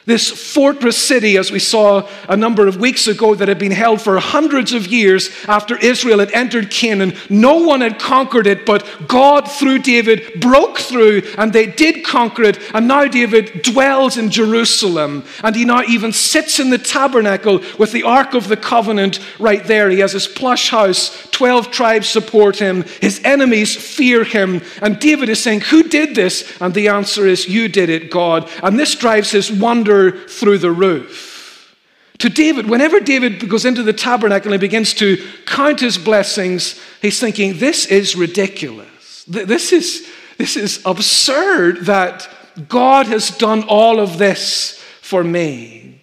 This 0.05 0.29
fortress 0.29 0.97
city, 0.97 1.35
as 1.35 1.51
we 1.51 1.57
saw 1.57 2.07
a 2.29 2.37
number 2.37 2.67
of 2.67 2.77
weeks 2.77 3.07
ago, 3.07 3.33
that 3.33 3.47
had 3.47 3.57
been 3.57 3.71
held 3.71 4.01
for 4.01 4.19
hundreds 4.19 4.71
of 4.71 4.85
years 4.85 5.31
after 5.47 5.75
Israel 5.77 6.19
had 6.19 6.31
entered 6.31 6.69
Canaan. 6.69 7.15
No 7.27 7.57
one 7.57 7.81
had 7.81 7.97
conquered 7.97 8.45
it, 8.45 8.67
but 8.67 8.85
God, 9.07 9.49
through 9.49 9.79
David, 9.79 10.39
broke 10.39 10.77
through 10.77 11.23
and 11.39 11.51
they 11.51 11.65
did 11.65 12.05
conquer 12.05 12.43
it. 12.43 12.59
And 12.75 12.87
now 12.87 13.07
David 13.07 13.63
dwells 13.63 14.15
in 14.15 14.29
Jerusalem. 14.29 15.23
And 15.43 15.55
he 15.55 15.65
now 15.65 15.81
even 15.81 16.13
sits 16.13 16.59
in 16.59 16.69
the 16.69 16.77
tabernacle 16.77 17.63
with 17.79 17.91
the 17.91 18.03
Ark 18.03 18.35
of 18.35 18.47
the 18.47 18.57
Covenant 18.57 19.19
right 19.39 19.63
there. 19.63 19.89
He 19.89 19.99
has 19.99 20.11
his 20.11 20.27
plush 20.27 20.69
house. 20.69 21.27
Twelve 21.31 21.71
tribes 21.71 22.07
support 22.07 22.57
him. 22.57 22.83
His 23.01 23.21
enemies 23.23 23.75
fear 23.75 24.23
him. 24.23 24.61
And 24.83 24.99
David 24.99 25.29
is 25.29 25.41
saying, 25.41 25.61
Who 25.61 25.81
did 25.81 26.13
this? 26.13 26.55
And 26.61 26.75
the 26.75 26.89
answer 26.89 27.25
is, 27.25 27.49
You 27.49 27.67
did 27.69 27.89
it, 27.89 28.11
God. 28.11 28.47
And 28.61 28.77
this 28.77 28.93
drives 28.93 29.31
his 29.31 29.51
wonder 29.51 29.94
through 30.27 30.57
the 30.59 30.71
roof. 30.71 31.75
To 32.19 32.29
David, 32.29 32.69
whenever 32.69 32.99
David 32.99 33.49
goes 33.49 33.65
into 33.65 33.83
the 33.83 33.93
tabernacle 33.93 34.53
and 34.53 34.61
begins 34.61 34.93
to 34.95 35.17
count 35.45 35.81
his 35.81 35.97
blessings, 35.97 36.79
he's 37.01 37.19
thinking, 37.19 37.57
This 37.57 37.85
is 37.85 38.15
ridiculous. 38.15 39.25
This 39.27 39.73
is, 39.73 40.07
this 40.37 40.55
is 40.55 40.81
absurd 40.85 41.85
that 41.85 42.29
God 42.69 43.07
has 43.07 43.29
done 43.31 43.63
all 43.63 43.99
of 43.99 44.17
this 44.17 44.79
for 45.01 45.23
me. 45.23 46.01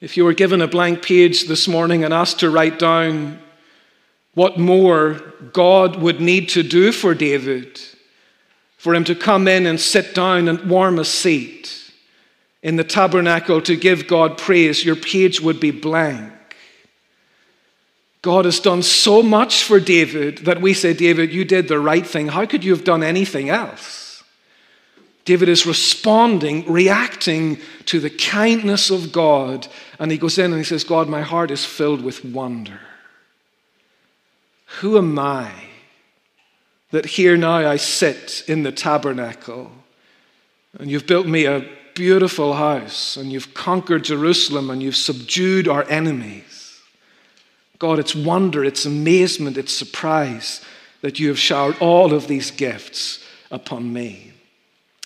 If 0.00 0.16
you 0.16 0.24
were 0.24 0.34
given 0.34 0.60
a 0.60 0.68
blank 0.68 1.02
page 1.02 1.46
this 1.46 1.66
morning 1.66 2.04
and 2.04 2.12
asked 2.12 2.40
to 2.40 2.50
write 2.50 2.78
down 2.78 3.38
what 4.34 4.58
more 4.58 5.14
God 5.52 5.96
would 5.96 6.20
need 6.20 6.48
to 6.50 6.62
do 6.62 6.92
for 6.92 7.14
David, 7.14 7.80
for 8.76 8.94
him 8.94 9.04
to 9.04 9.14
come 9.14 9.48
in 9.48 9.66
and 9.66 9.80
sit 9.80 10.14
down 10.14 10.48
and 10.48 10.70
warm 10.70 10.98
a 10.98 11.04
seat 11.04 11.79
in 12.62 12.76
the 12.76 12.84
tabernacle 12.84 13.60
to 13.62 13.76
give 13.76 14.06
God 14.06 14.36
praise, 14.36 14.84
your 14.84 14.96
page 14.96 15.40
would 15.40 15.60
be 15.60 15.70
blank. 15.70 16.32
God 18.22 18.44
has 18.44 18.60
done 18.60 18.82
so 18.82 19.22
much 19.22 19.64
for 19.64 19.80
David 19.80 20.38
that 20.38 20.60
we 20.60 20.74
say, 20.74 20.92
David, 20.92 21.32
you 21.32 21.44
did 21.44 21.68
the 21.68 21.80
right 21.80 22.06
thing. 22.06 22.28
How 22.28 22.44
could 22.44 22.62
you 22.62 22.72
have 22.72 22.84
done 22.84 23.02
anything 23.02 23.48
else? 23.48 24.22
David 25.24 25.48
is 25.48 25.64
responding, 25.64 26.70
reacting 26.70 27.58
to 27.86 28.00
the 28.00 28.10
kindness 28.10 28.90
of 28.90 29.12
God. 29.12 29.68
And 29.98 30.10
he 30.10 30.18
goes 30.18 30.38
in 30.38 30.46
and 30.46 30.56
he 30.56 30.64
says, 30.64 30.84
God, 30.84 31.08
my 31.08 31.22
heart 31.22 31.50
is 31.50 31.64
filled 31.64 32.02
with 32.02 32.24
wonder. 32.24 32.80
Who 34.80 34.98
am 34.98 35.18
I 35.18 35.50
that 36.90 37.06
here 37.06 37.36
now 37.36 37.56
I 37.68 37.76
sit 37.76 38.44
in 38.46 38.64
the 38.64 38.72
tabernacle 38.72 39.70
and 40.78 40.90
you've 40.90 41.06
built 41.06 41.26
me 41.26 41.46
a 41.46 41.66
beautiful 42.00 42.54
house 42.54 43.18
and 43.18 43.30
you've 43.30 43.52
conquered 43.52 44.04
Jerusalem 44.04 44.70
and 44.70 44.82
you've 44.82 44.96
subdued 44.96 45.68
our 45.68 45.86
enemies? 45.90 46.80
God, 47.78 47.98
it's 47.98 48.14
wonder, 48.14 48.64
it's 48.64 48.86
amazement, 48.86 49.58
it's 49.58 49.70
surprise 49.72 50.64
that 51.02 51.18
you 51.18 51.28
have 51.28 51.38
showered 51.38 51.76
all 51.78 52.14
of 52.14 52.26
these 52.26 52.50
gifts 52.50 53.22
upon 53.50 53.92
me. 53.92 54.32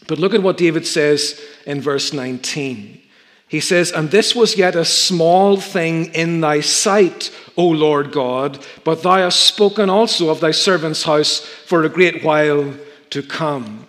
But 0.06 0.20
look 0.20 0.34
at 0.34 0.42
what 0.44 0.56
David 0.56 0.86
says 0.86 1.40
in 1.66 1.80
verse 1.80 2.12
19. 2.12 3.02
He 3.48 3.58
says, 3.58 3.90
And 3.90 4.12
this 4.12 4.32
was 4.36 4.56
yet 4.56 4.76
a 4.76 4.84
small 4.84 5.56
thing 5.56 6.14
in 6.14 6.42
thy 6.42 6.60
sight, 6.60 7.32
O 7.56 7.66
Lord 7.66 8.12
God, 8.12 8.64
but 8.84 9.02
thou 9.02 9.16
hast 9.16 9.40
spoken 9.40 9.90
also 9.90 10.28
of 10.28 10.38
thy 10.38 10.52
servant's 10.52 11.02
house 11.02 11.40
for 11.40 11.82
a 11.82 11.88
great 11.88 12.22
while 12.22 12.72
to 13.10 13.22
come. 13.22 13.84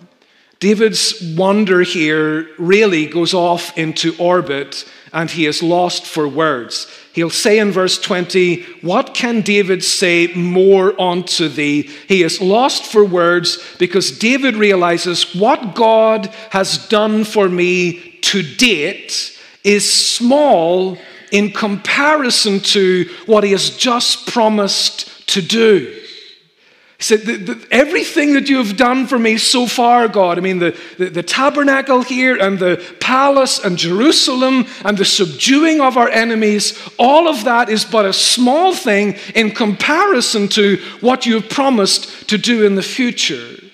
David's 0.60 1.36
wonder 1.36 1.82
here 1.82 2.50
really 2.58 3.06
goes 3.06 3.34
off 3.34 3.78
into 3.78 4.16
orbit 4.18 4.86
and 5.12 5.32
he 5.32 5.46
is 5.46 5.64
lost 5.64 6.06
for 6.06 6.28
words. 6.28 6.88
He'll 7.14 7.30
say 7.30 7.60
in 7.60 7.72
verse 7.72 8.00
20, 8.00 8.64
What 8.82 9.14
can 9.14 9.42
David 9.42 9.84
say 9.84 10.34
more 10.36 11.00
unto 11.00 11.48
thee? 11.48 11.84
He 12.08 12.24
is 12.24 12.42
lost 12.42 12.86
for 12.86 13.06
words 13.06 13.58
because 13.80 14.18
David 14.20 14.56
realizes 14.56 15.34
what 15.34 15.76
God 15.76 16.28
has 16.50 16.88
done 16.90 17.24
for 17.24 17.48
me 17.48 18.18
to 18.24 18.44
date 18.44 19.40
is 19.64 19.92
small 19.92 20.98
in 21.32 21.52
comparison 21.52 22.60
to 22.60 23.10
what 23.26 23.44
he 23.44 23.52
has 23.52 23.70
just 23.72 24.28
promised 24.28 25.28
to 25.28 25.42
do. 25.42 26.02
He 26.98 27.04
said, 27.04 27.66
Everything 27.72 28.34
that 28.34 28.48
you 28.48 28.58
have 28.58 28.78
done 28.78 29.06
for 29.06 29.20
me 29.20 29.38
so 29.38 29.68
far, 29.68 30.08
God, 30.08 30.38
I 30.38 30.42
mean, 30.42 30.60
the, 30.60 30.78
the, 30.98 31.10
the 31.10 31.24
tabernacle 31.24 32.04
here 32.04 32.38
and 32.38 32.58
the 32.58 32.82
palace 33.02 33.60
and 33.60 33.78
Jerusalem 33.78 34.66
and 34.86 34.98
the 34.98 35.04
subduing 35.04 35.82
of 35.82 35.98
our 35.98 36.08
enemies, 36.08 36.80
all 36.98 37.28
of 37.28 37.44
that 37.44 37.68
is 37.68 37.84
but 37.84 38.06
a 38.06 38.14
small 38.14 38.74
thing 38.74 39.18
in 39.36 39.52
comparison 39.52 40.48
to 40.50 40.78
what 41.02 41.26
you 41.26 41.36
have 41.36 41.50
promised 41.50 42.30
to 42.30 42.38
do 42.38 42.66
in 42.66 42.76
the 42.76 42.84
future. 42.84 43.65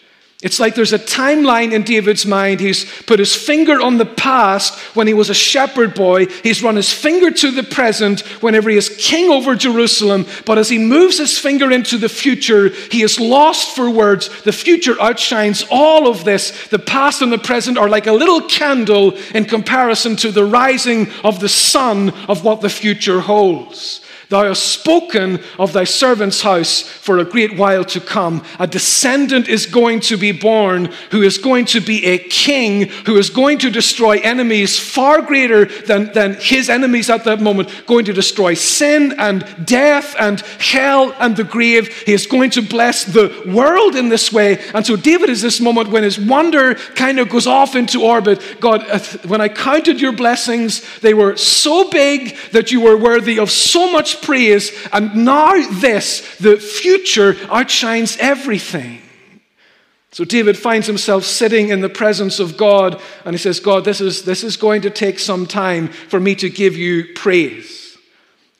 It's 0.41 0.60
like 0.60 0.73
there's 0.73 0.93
a 0.93 0.97
timeline 0.97 1.71
in 1.71 1.84
David's 1.84 2.25
mind. 2.25 2.62
He's 2.62 2.86
put 3.04 3.19
his 3.19 3.36
finger 3.36 3.80
on 3.80 3.99
the 3.99 4.08
past 4.08 4.73
when 4.95 5.06
he 5.06 5.13
was 5.13 5.30
a 5.30 5.36
shepherd 5.36 5.93
boy. 5.93 6.25
He's 6.25 6.63
run 6.63 6.77
his 6.77 6.91
finger 6.91 7.30
to 7.30 7.51
the 7.51 7.62
present 7.62 8.21
whenever 8.41 8.71
he 8.71 8.75
is 8.75 8.95
king 8.97 9.30
over 9.30 9.54
Jerusalem. 9.54 10.25
But 10.47 10.58
as 10.58 10.67
he 10.67 10.80
moves 10.80 11.19
his 11.19 11.38
finger 11.38 11.71
into 11.71 11.99
the 11.99 12.10
future, 12.10 12.69
he 12.69 13.04
is 13.04 13.19
lost 13.19 13.75
for 13.75 13.88
words. 13.88 14.30
The 14.41 14.51
future 14.51 14.99
outshines 14.99 15.63
all 15.69 16.08
of 16.08 16.23
this. 16.23 16.69
The 16.69 16.80
past 16.80 17.21
and 17.21 17.32
the 17.32 17.38
present 17.38 17.77
are 17.77 17.89
like 17.89 18.08
a 18.08 18.12
little 18.12 18.41
candle 18.41 19.12
in 19.36 19.45
comparison 19.45 20.15
to 20.17 20.32
the 20.32 20.45
rising 20.45 21.12
of 21.23 21.39
the 21.39 21.49
sun 21.49 22.10
of 22.27 22.43
what 22.43 22.62
the 22.62 22.69
future 22.69 23.21
holds. 23.21 24.01
Thou 24.32 24.46
hast 24.46 24.63
spoken 24.63 25.44
of 25.60 25.74
thy 25.74 25.84
servant's 25.84 26.41
house 26.41 26.84
for 26.84 27.17
a 27.17 27.26
great 27.26 27.58
while 27.58 27.84
to 27.84 28.00
come. 28.00 28.46
A 28.60 28.65
descendant 28.65 29.50
is 29.50 29.65
going 29.65 30.00
to 30.00 30.15
be 30.15 30.32
born 30.32 30.86
who 31.12 31.22
is 31.22 31.38
going 31.38 31.65
to 31.65 31.82
be 31.82 32.06
a 32.06 32.17
king 32.17 32.88
who 33.06 33.17
is 33.17 33.30
going 33.30 33.58
to 33.58 33.70
destroy 33.70 34.20
enemies 34.20 34.80
far 34.80 35.22
greater 35.22 35.65
than, 35.65 36.13
than 36.13 36.36
his 36.36 36.70
enemies 36.70 37.10
at 37.10 37.26
that 37.26 37.41
moment, 37.41 37.84
going 37.86 38.06
to 38.06 38.13
destroy 38.13 38.54
sin 38.54 39.13
and 39.17 39.44
death 39.65 40.15
and 40.17 40.39
hell 40.60 41.13
and 41.20 41.36
the 41.36 41.44
grave. 41.44 41.89
He 42.04 42.13
is 42.13 42.26
going 42.26 42.52
to 42.52 42.62
bless 42.62 43.04
the 43.04 43.44
world 43.54 43.98
in 43.98 44.08
this 44.08 44.32
way. 44.32 44.63
And 44.74 44.86
so 44.86 44.96
David 44.96 45.30
is 45.30 45.41
this 45.41 45.60
moment 45.60 45.89
when 45.89 46.04
his 46.04 46.17
wonder 46.17 46.76
kind 46.76 47.20
of 47.20 47.28
goes 47.28 47.48
off 47.48 47.76
into 47.76 48.04
orbit. 48.04 48.41
God, 48.62 48.88
uh, 48.89 49.00
when 49.28 49.41
I 49.41 49.50
counted 49.50 50.00
your 50.00 50.13
blessings, 50.13 51.00
they 51.00 51.13
were 51.13 51.36
so 51.36 51.89
big 51.89 52.38
that 52.54 52.72
you 52.72 52.80
were 52.80 52.96
worthy 52.96 53.38
of 53.38 53.52
so 53.52 53.91
much 53.91 54.20
praise, 54.21 54.71
and 54.91 55.25
now 55.25 55.53
this, 55.79 56.38
the 56.38 56.57
future, 56.57 57.36
outshines 57.49 58.17
everything. 58.19 59.01
So 60.13 60.25
David 60.25 60.57
finds 60.57 60.88
himself 60.88 61.23
sitting 61.23 61.69
in 61.69 61.79
the 61.79 61.89
presence 61.89 62.39
of 62.39 62.57
God, 62.57 63.01
and 63.23 63.34
he 63.34 63.38
says, 63.38 63.62
God, 63.62 63.86
this 63.86 64.01
is, 64.01 64.23
this 64.23 64.43
is 64.43 64.57
going 64.57 64.81
to 64.81 64.89
take 64.89 65.19
some 65.19 65.45
time 65.45 65.88
for 65.88 66.19
me 66.19 66.36
to 66.36 66.49
give 66.49 66.75
you 66.75 67.13
praise. 67.15 67.90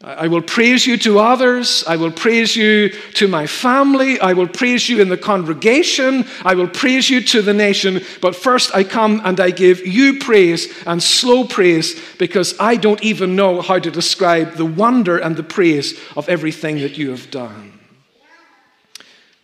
I 0.04 0.28
will 0.30 0.42
praise 0.42 0.88
you 0.88 0.98
to 0.98 1.20
others. 1.20 1.84
I 1.86 1.96
will 1.96 2.12
praise 2.12 2.56
you 2.56 2.90
to 3.14 3.28
my 3.28 3.46
family. 3.46 4.20
I 4.20 4.34
will 4.34 4.48
praise 4.48 4.90
you 4.90 5.00
in 5.00 5.10
the 5.10 5.18
congregation. 5.18 6.26
I 6.44 6.56
will 6.56 6.68
praise 6.68 7.08
you 7.08 7.22
to 7.22 7.44
the 7.44 7.54
nation. 7.54 8.02
But 8.20 8.36
first, 8.36 8.74
I 8.74 8.84
come 8.84 9.22
and 9.24 9.40
I 9.40 9.52
give 9.52 9.86
you 9.86 10.18
praise 10.18 10.74
and 10.88 11.04
slow 11.04 11.44
praise 11.44 12.02
because 12.18 12.56
I 12.60 12.78
don't 12.78 13.04
even 13.04 13.36
know 13.36 13.62
how 13.62 13.78
to 13.78 13.92
describe 13.92 14.56
the 14.56 14.66
wonder 14.66 15.20
and 15.20 15.36
the 15.36 15.44
praise 15.44 16.00
of 16.16 16.28
everything 16.28 16.80
that 16.80 16.98
you 16.98 17.12
have 17.12 17.30
done. 17.30 17.80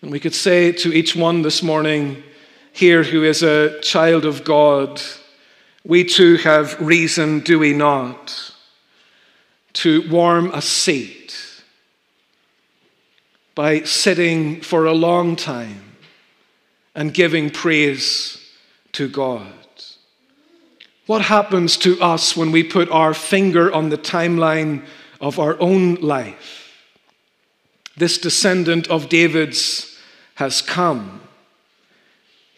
And 0.01 0.11
we 0.11 0.19
could 0.19 0.35
say 0.35 0.71
to 0.71 0.91
each 0.91 1.15
one 1.15 1.43
this 1.43 1.61
morning 1.61 2.23
here 2.71 3.03
who 3.03 3.23
is 3.23 3.43
a 3.43 3.79
child 3.81 4.25
of 4.25 4.43
God, 4.43 5.01
we 5.85 6.03
too 6.03 6.37
have 6.37 6.79
reason, 6.81 7.41
do 7.41 7.59
we 7.59 7.73
not? 7.73 8.46
To 9.77 10.09
warm 10.09 10.51
a 10.53 10.61
seat 10.61 11.37
by 13.53 13.83
sitting 13.83 14.59
for 14.61 14.85
a 14.85 14.93
long 14.93 15.35
time 15.35 15.95
and 16.95 17.13
giving 17.13 17.51
praise 17.51 18.43
to 18.91 19.07
God. 19.07 19.53
What 21.05 21.21
happens 21.21 21.77
to 21.77 22.01
us 22.01 22.35
when 22.35 22.51
we 22.51 22.63
put 22.63 22.89
our 22.89 23.13
finger 23.13 23.71
on 23.71 23.89
the 23.89 23.99
timeline 23.99 24.83
of 25.21 25.37
our 25.37 25.59
own 25.61 25.95
life? 25.95 26.73
This 27.95 28.17
descendant 28.17 28.87
of 28.87 29.09
David's 29.09 29.95
has 30.35 30.63
come. 30.63 31.21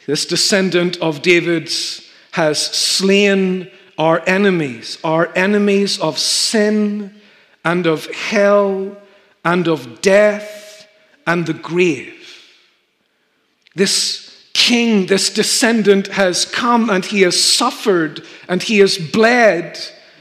This 0.08 0.26
descendant 0.26 0.98
of 1.02 1.22
David's 1.22 2.10
has 2.32 2.62
slain 2.62 3.70
our 4.00 4.24
enemies, 4.26 4.98
our 5.04 5.30
enemies 5.36 6.00
of 6.00 6.18
sin 6.18 7.14
and 7.66 7.86
of 7.86 8.06
hell 8.08 8.96
and 9.44 9.68
of 9.68 10.02
death 10.02 10.88
and 11.28 11.46
the 11.46 11.54
grave. 11.54 12.16
This 13.76 14.48
king, 14.54 15.06
this 15.08 15.30
descendant 15.30 16.08
has 16.08 16.46
come 16.46 16.90
and 16.90 17.04
he 17.04 17.22
has 17.22 17.42
suffered 17.42 18.24
and 18.48 18.64
he 18.64 18.80
has 18.80 18.98
bled 18.98 19.78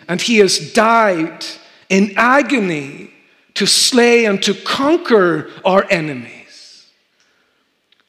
and 0.08 0.20
he 0.20 0.38
has 0.38 0.72
died 0.72 1.46
in 1.88 2.12
agony 2.16 3.12
to 3.54 3.66
slay 3.66 4.24
and 4.24 4.42
to 4.42 4.54
conquer 4.54 5.50
our 5.64 5.86
enemies. 5.88 6.86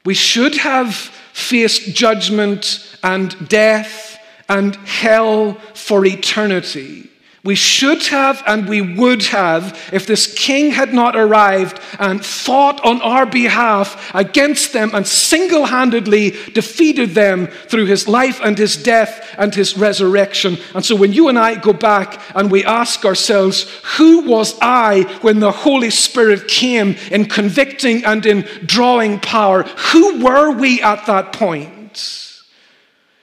We 0.04 0.16
should 0.16 0.56
have 0.58 0.96
faced 0.96 1.94
judgment 1.94 2.98
and 3.04 3.48
death 3.48 4.19
and 4.50 4.76
hell 4.78 5.54
for 5.74 6.06
eternity. 6.06 7.10
We 7.42 7.56
should 7.56 8.06
have 8.08 8.44
and 8.46 8.68
we 8.68 8.82
would 8.82 9.24
have 9.24 9.90
if 9.94 10.06
this 10.06 10.34
king 10.34 10.72
had 10.72 10.94
not 10.94 11.16
arrived 11.16 11.80
and 11.98 12.24
fought 12.24 12.84
on 12.84 13.02
our 13.02 13.26
behalf 13.26 14.14
against 14.14 14.74
them 14.74 14.92
and 14.94 15.08
single 15.08 15.66
handedly 15.66 16.32
defeated 16.54 17.12
them 17.12 17.48
through 17.48 17.86
his 17.86 18.10
life 18.10 18.42
and 18.44 18.58
his 18.58 18.76
death 18.76 19.34
and 19.38 19.56
his 19.56 19.78
resurrection. 19.78 20.58
And 20.76 20.84
so 20.84 20.98
when 20.98 21.14
you 21.14 21.30
and 21.30 21.40
I 21.40 21.56
go 21.56 21.72
back 21.72 22.22
and 22.36 22.52
we 22.52 22.66
ask 22.66 23.06
ourselves, 23.06 23.72
who 23.98 24.28
was 24.28 24.58
I 24.62 25.04
when 25.22 25.40
the 25.40 25.52
Holy 25.52 25.92
Spirit 25.92 26.50
came 26.50 26.98
in 27.10 27.24
convicting 27.26 28.04
and 28.04 28.26
in 28.26 28.42
drawing 28.66 29.18
power? 29.22 29.64
Who 29.64 30.26
were 30.26 30.52
we 30.52 30.82
at 30.82 31.06
that 31.06 31.32
point? 31.32 32.29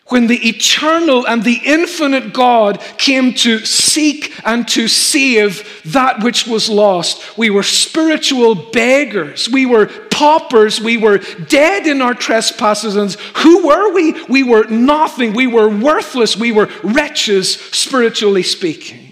When 0.09 0.29
the 0.29 0.49
eternal 0.49 1.27
and 1.27 1.43
the 1.43 1.61
infinite 1.65 2.33
God 2.33 2.81
came 2.97 3.35
to 3.35 3.65
seek 3.65 4.33
and 4.45 4.67
to 4.69 4.87
save 4.87 5.83
that 5.87 6.23
which 6.23 6.47
was 6.47 6.69
lost. 6.69 7.37
We 7.37 7.51
were 7.51 7.65
spiritual 7.65 8.55
beggars. 8.55 9.49
We 9.49 9.67
were 9.67 9.87
paupers. 9.87 10.81
We 10.81 10.97
were 10.97 11.19
dead 11.19 11.87
in 11.87 12.01
our 12.03 12.15
trespasses. 12.15 12.97
And 12.97 13.13
who 13.39 13.67
were 13.67 13.93
we? 13.93 14.25
We 14.25 14.45
were 14.45 14.65
nothing. 14.65 15.33
We 15.33 15.49
were 15.49 15.69
worthless. 15.69 16.37
We 16.37 16.53
were 16.53 16.71
wretches, 16.83 17.55
spiritually 17.55 18.45
speaking. 18.45 19.06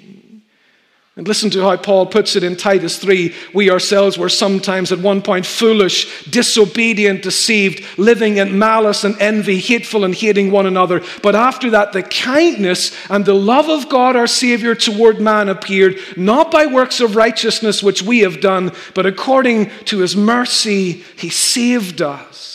And 1.16 1.28
listen 1.28 1.48
to 1.50 1.62
how 1.62 1.76
Paul 1.76 2.06
puts 2.06 2.34
it 2.34 2.42
in 2.42 2.56
Titus 2.56 2.98
3. 2.98 3.32
We 3.52 3.70
ourselves 3.70 4.18
were 4.18 4.28
sometimes 4.28 4.90
at 4.90 4.98
one 4.98 5.22
point 5.22 5.46
foolish, 5.46 6.24
disobedient, 6.24 7.22
deceived, 7.22 7.84
living 7.96 8.38
in 8.38 8.58
malice 8.58 9.04
and 9.04 9.16
envy, 9.20 9.60
hateful 9.60 10.04
and 10.04 10.12
hating 10.12 10.50
one 10.50 10.66
another. 10.66 11.02
But 11.22 11.36
after 11.36 11.70
that, 11.70 11.92
the 11.92 12.02
kindness 12.02 12.92
and 13.08 13.24
the 13.24 13.34
love 13.34 13.68
of 13.68 13.88
God 13.88 14.16
our 14.16 14.26
Savior 14.26 14.74
toward 14.74 15.20
man 15.20 15.48
appeared, 15.48 16.00
not 16.16 16.50
by 16.50 16.66
works 16.66 17.00
of 17.00 17.14
righteousness 17.14 17.80
which 17.80 18.02
we 18.02 18.20
have 18.20 18.40
done, 18.40 18.72
but 18.94 19.06
according 19.06 19.70
to 19.84 20.00
his 20.00 20.16
mercy, 20.16 21.04
he 21.16 21.28
saved 21.28 22.02
us 22.02 22.53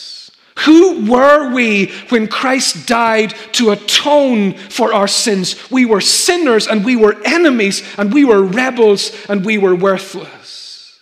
who 0.64 1.10
were 1.10 1.52
we 1.52 1.86
when 2.10 2.28
Christ 2.28 2.86
died 2.86 3.34
to 3.52 3.70
atone 3.70 4.54
for 4.54 4.92
our 4.92 5.08
sins? 5.08 5.70
We 5.70 5.86
were 5.86 6.00
sinners 6.00 6.66
and 6.66 6.84
we 6.84 6.96
were 6.96 7.16
enemies 7.24 7.82
and 7.96 8.12
we 8.12 8.24
were 8.24 8.42
rebels 8.42 9.12
and 9.28 9.44
we 9.44 9.58
were 9.58 9.74
worthless. 9.74 11.00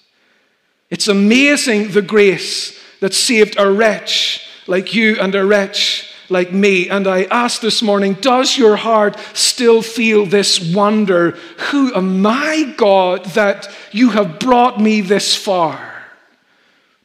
It's 0.91 1.09
amazing 1.09 1.91
the 1.91 2.03
grace 2.03 2.79
that 3.01 3.15
saved 3.15 3.57
a 3.59 3.71
wretch 3.71 4.49
like 4.67 4.95
you 4.95 5.17
and 5.21 5.35
a 5.35 5.45
wretch 5.45 6.13
like 6.29 6.53
me. 6.53 6.89
And 6.89 7.07
I 7.07 7.25
ask 7.25 7.61
this 7.61 7.83
morning, 7.83 8.15
does 8.15 8.57
your 8.57 8.77
heart 8.77 9.17
still 9.35 9.83
feel 9.83 10.27
this 10.27 10.75
wonder? 10.75 11.33
Who 11.71 11.95
am 11.95 12.25
I, 12.27 12.75
God, 12.77 13.25
that 13.27 13.69
you 13.93 14.11
have 14.11 14.39
brought 14.39 14.81
me 14.81 15.01
this 15.01 15.35
far? 15.35 15.98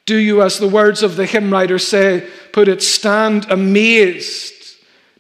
Do 0.06 0.18
you, 0.18 0.42
as 0.42 0.60
the 0.60 0.68
words 0.68 1.02
of 1.02 1.16
the 1.16 1.26
hymn 1.26 1.52
writer 1.52 1.80
say, 1.80 2.28
put 2.52 2.68
it, 2.68 2.84
stand 2.84 3.50
amazed? 3.50 4.54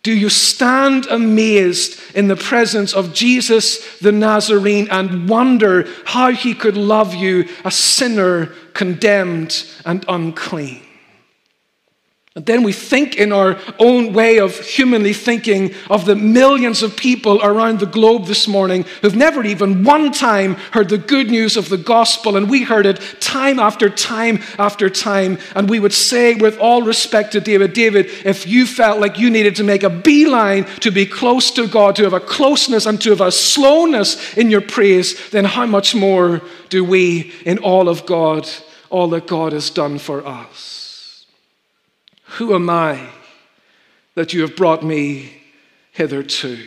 Do 0.04 0.12
you 0.12 0.28
stand 0.28 1.06
amazed 1.06 1.98
in 2.14 2.28
the 2.28 2.36
presence 2.36 2.94
of 2.94 3.14
Jesus 3.14 4.00
the 4.00 4.12
Nazarene 4.12 4.90
and 4.92 5.30
wonder 5.30 5.88
how 6.04 6.32
he 6.32 6.54
could 6.54 6.76
love 6.76 7.16
you, 7.16 7.48
a 7.64 7.72
sinner 7.72 8.48
condemned 8.74 9.66
and 9.86 10.04
unclean? 10.10 10.82
And 12.36 12.48
then 12.48 12.64
we 12.64 12.74
think 12.74 13.18
in 13.18 13.32
our 13.32 13.60
own 13.78 14.12
way 14.12 14.40
of 14.40 14.60
humanly 14.60 15.14
thinking 15.14 15.76
of 15.88 16.06
the 16.06 16.16
millions 16.16 16.82
of 16.82 16.98
people 16.98 17.40
around 17.44 17.80
the 17.80 17.86
globe 17.86 18.26
this 18.26 18.48
morning 18.48 18.86
who've 19.04 19.16
never 19.16 19.44
even 19.46 19.84
one 19.84 20.12
time 20.12 20.56
heard 20.72 20.90
the 20.90 20.98
good 20.98 21.30
news 21.30 21.58
of 21.58 21.70
the 21.70 21.78
gospel. 21.78 22.36
And 22.36 22.50
we 22.50 22.64
heard 22.64 22.88
it 22.88 23.00
time 23.20 23.60
after 23.60 23.88
time 23.88 24.40
after 24.58 24.90
time. 24.90 25.38
And 25.56 25.70
we 25.70 25.80
would 25.80 25.94
say, 25.94 26.34
with 26.34 26.58
all 26.58 26.82
respect 26.82 27.34
to 27.34 27.40
David, 27.40 27.74
David, 27.74 28.08
if 28.26 28.48
you 28.48 28.66
felt 28.66 29.00
like 29.00 29.20
you 29.20 29.30
needed 29.30 29.56
to 29.58 29.64
make 29.64 29.84
a 29.84 29.90
beeline 29.92 30.64
to 30.80 30.90
be 30.90 31.06
close 31.06 31.52
to 31.52 31.68
God, 31.68 31.96
to 31.98 32.04
have 32.04 32.14
a 32.14 32.20
closeness 32.20 32.88
and 32.88 33.00
to 33.02 33.12
have 33.12 33.22
a 33.22 33.32
slowness 33.32 34.36
in 34.36 34.50
your 34.50 34.62
praise, 34.62 35.30
then 35.30 35.46
how 35.46 35.68
much 35.68 35.94
more 35.94 36.42
do 36.70 36.84
we 36.84 37.32
in 37.46 37.60
all 37.60 37.88
of 37.88 38.08
God, 38.08 38.50
all 38.90 39.08
that 39.10 39.28
God 39.28 39.54
has 39.54 39.70
done 39.70 40.00
for 40.00 40.26
us? 40.26 40.93
Who 42.38 42.56
am 42.56 42.68
I 42.68 43.00
that 44.16 44.34
you 44.34 44.42
have 44.42 44.56
brought 44.56 44.84
me 44.84 45.32
hitherto? 45.92 46.66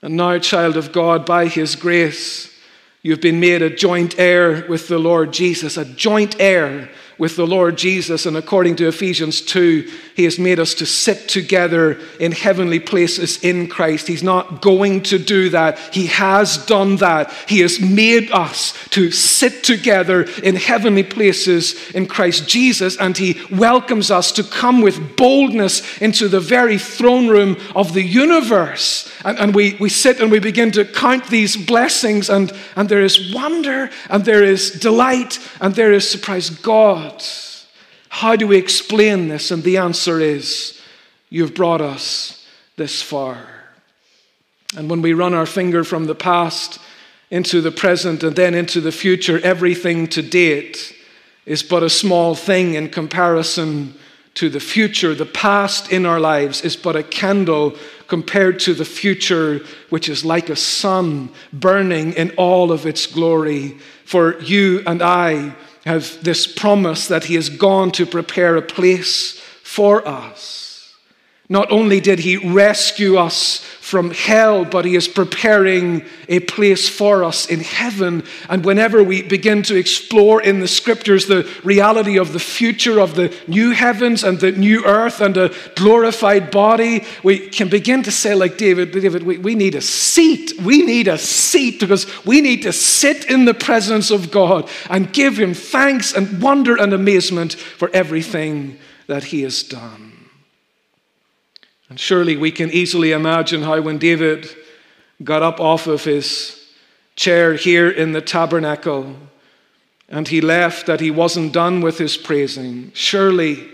And 0.00 0.16
now, 0.16 0.38
child 0.38 0.76
of 0.76 0.92
God, 0.92 1.26
by 1.26 1.48
his 1.48 1.74
grace, 1.74 2.56
you've 3.02 3.20
been 3.20 3.40
made 3.40 3.62
a 3.62 3.74
joint 3.74 4.16
heir 4.20 4.64
with 4.68 4.86
the 4.86 4.98
Lord 4.98 5.32
Jesus, 5.32 5.76
a 5.76 5.84
joint 5.84 6.36
heir 6.38 6.88
with 7.22 7.36
the 7.36 7.46
Lord 7.46 7.78
Jesus. 7.78 8.26
And 8.26 8.36
according 8.36 8.74
to 8.76 8.88
Ephesians 8.88 9.42
2, 9.42 9.88
he 10.16 10.24
has 10.24 10.40
made 10.40 10.58
us 10.58 10.74
to 10.74 10.84
sit 10.84 11.28
together 11.28 12.00
in 12.18 12.32
heavenly 12.32 12.80
places 12.80 13.44
in 13.44 13.68
Christ. 13.68 14.08
He's 14.08 14.24
not 14.24 14.60
going 14.60 15.04
to 15.04 15.20
do 15.20 15.48
that. 15.50 15.78
He 15.94 16.08
has 16.08 16.66
done 16.66 16.96
that. 16.96 17.32
He 17.46 17.60
has 17.60 17.78
made 17.78 18.32
us 18.32 18.72
to 18.88 19.12
sit 19.12 19.62
together 19.62 20.22
in 20.42 20.56
heavenly 20.56 21.04
places 21.04 21.92
in 21.92 22.08
Christ 22.08 22.48
Jesus. 22.48 22.96
And 22.96 23.16
he 23.16 23.40
welcomes 23.52 24.10
us 24.10 24.32
to 24.32 24.42
come 24.42 24.80
with 24.80 25.16
boldness 25.16 25.98
into 25.98 26.26
the 26.26 26.40
very 26.40 26.76
throne 26.76 27.28
room 27.28 27.56
of 27.76 27.94
the 27.94 28.02
universe. 28.02 29.08
And, 29.24 29.38
and 29.38 29.54
we, 29.54 29.76
we 29.78 29.88
sit 29.88 30.20
and 30.20 30.30
we 30.30 30.38
begin 30.38 30.72
to 30.72 30.84
count 30.84 31.28
these 31.28 31.56
blessings, 31.56 32.28
and, 32.28 32.52
and 32.76 32.88
there 32.88 33.02
is 33.02 33.32
wonder, 33.32 33.90
and 34.10 34.24
there 34.24 34.42
is 34.42 34.70
delight, 34.72 35.38
and 35.60 35.74
there 35.74 35.92
is 35.92 36.08
surprise. 36.08 36.50
God. 36.50 37.22
How 38.08 38.36
do 38.36 38.46
we 38.46 38.58
explain 38.58 39.28
this? 39.28 39.50
And 39.50 39.62
the 39.62 39.78
answer 39.78 40.20
is, 40.20 40.78
You've 41.30 41.54
brought 41.54 41.80
us 41.80 42.46
this 42.76 43.00
far. 43.00 43.38
And 44.76 44.90
when 44.90 45.00
we 45.00 45.14
run 45.14 45.32
our 45.32 45.46
finger 45.46 45.82
from 45.82 46.04
the 46.04 46.14
past 46.14 46.78
into 47.30 47.62
the 47.62 47.70
present 47.70 48.22
and 48.22 48.36
then 48.36 48.54
into 48.54 48.82
the 48.82 48.92
future, 48.92 49.40
everything 49.42 50.08
to 50.08 50.20
date 50.20 50.94
is 51.46 51.62
but 51.62 51.82
a 51.82 51.88
small 51.88 52.34
thing 52.34 52.74
in 52.74 52.90
comparison 52.90 53.94
to 54.34 54.50
the 54.50 54.60
future. 54.60 55.14
The 55.14 55.24
past 55.24 55.90
in 55.90 56.04
our 56.04 56.20
lives 56.20 56.62
is 56.62 56.76
but 56.76 56.96
a 56.96 57.02
candle 57.02 57.76
compared 58.12 58.60
to 58.60 58.74
the 58.74 58.84
future, 58.84 59.64
which 59.88 60.06
is 60.06 60.22
like 60.22 60.50
a 60.50 60.54
sun 60.54 61.30
burning 61.50 62.12
in 62.12 62.30
all 62.36 62.70
of 62.70 62.84
its 62.84 63.06
glory. 63.06 63.78
For 64.04 64.38
you 64.40 64.82
and 64.86 65.00
I, 65.00 65.56
have 65.86 66.22
this 66.22 66.46
promise 66.46 67.08
that 67.08 67.24
He 67.24 67.36
has 67.36 67.48
gone 67.48 67.90
to 67.92 68.04
prepare 68.04 68.54
a 68.56 68.60
place 68.60 69.40
for 69.62 70.06
us. 70.06 70.61
Not 71.48 71.70
only 71.72 72.00
did 72.00 72.20
He 72.20 72.36
rescue 72.36 73.16
us 73.16 73.58
from 73.58 74.12
hell, 74.12 74.64
but 74.64 74.84
He 74.84 74.94
is 74.94 75.08
preparing 75.08 76.04
a 76.28 76.40
place 76.40 76.88
for 76.88 77.24
us 77.24 77.46
in 77.46 77.60
heaven. 77.60 78.24
And 78.48 78.64
whenever 78.64 79.02
we 79.02 79.22
begin 79.22 79.62
to 79.64 79.76
explore 79.76 80.40
in 80.40 80.60
the 80.60 80.68
scriptures 80.68 81.26
the 81.26 81.46
reality 81.64 82.16
of 82.16 82.32
the 82.32 82.38
future 82.38 83.00
of 83.00 83.16
the 83.16 83.36
new 83.48 83.72
heavens 83.72 84.22
and 84.22 84.40
the 84.40 84.52
new 84.52 84.84
earth 84.86 85.20
and 85.20 85.36
a 85.36 85.52
glorified 85.74 86.50
body, 86.50 87.04
we 87.24 87.48
can 87.48 87.68
begin 87.68 88.04
to 88.04 88.12
say, 88.12 88.34
like 88.34 88.56
David, 88.56 88.92
David, 88.92 89.24
we, 89.24 89.36
we 89.36 89.54
need 89.56 89.74
a 89.74 89.82
seat. 89.82 90.58
We 90.62 90.82
need 90.82 91.08
a 91.08 91.18
seat 91.18 91.80
because 91.80 92.06
we 92.24 92.40
need 92.40 92.62
to 92.62 92.72
sit 92.72 93.28
in 93.28 93.44
the 93.46 93.54
presence 93.54 94.10
of 94.10 94.30
God 94.30 94.70
and 94.88 95.12
give 95.12 95.38
Him 95.38 95.54
thanks 95.54 96.14
and 96.14 96.40
wonder 96.40 96.76
and 96.76 96.92
amazement 96.92 97.54
for 97.54 97.90
everything 97.92 98.78
that 99.08 99.24
He 99.24 99.42
has 99.42 99.64
done. 99.64 100.11
And 101.92 102.00
surely 102.00 102.38
we 102.38 102.50
can 102.50 102.70
easily 102.70 103.12
imagine 103.12 103.60
how 103.60 103.78
when 103.82 103.98
David 103.98 104.48
got 105.22 105.42
up 105.42 105.60
off 105.60 105.86
of 105.86 106.02
his 106.02 106.58
chair 107.16 107.52
here 107.52 107.90
in 107.90 108.12
the 108.12 108.22
tabernacle 108.22 109.14
and 110.08 110.26
he 110.26 110.40
left, 110.40 110.86
that 110.86 111.00
he 111.00 111.10
wasn't 111.10 111.52
done 111.52 111.82
with 111.82 111.98
his 111.98 112.16
praising. 112.16 112.92
Surely 112.94 113.68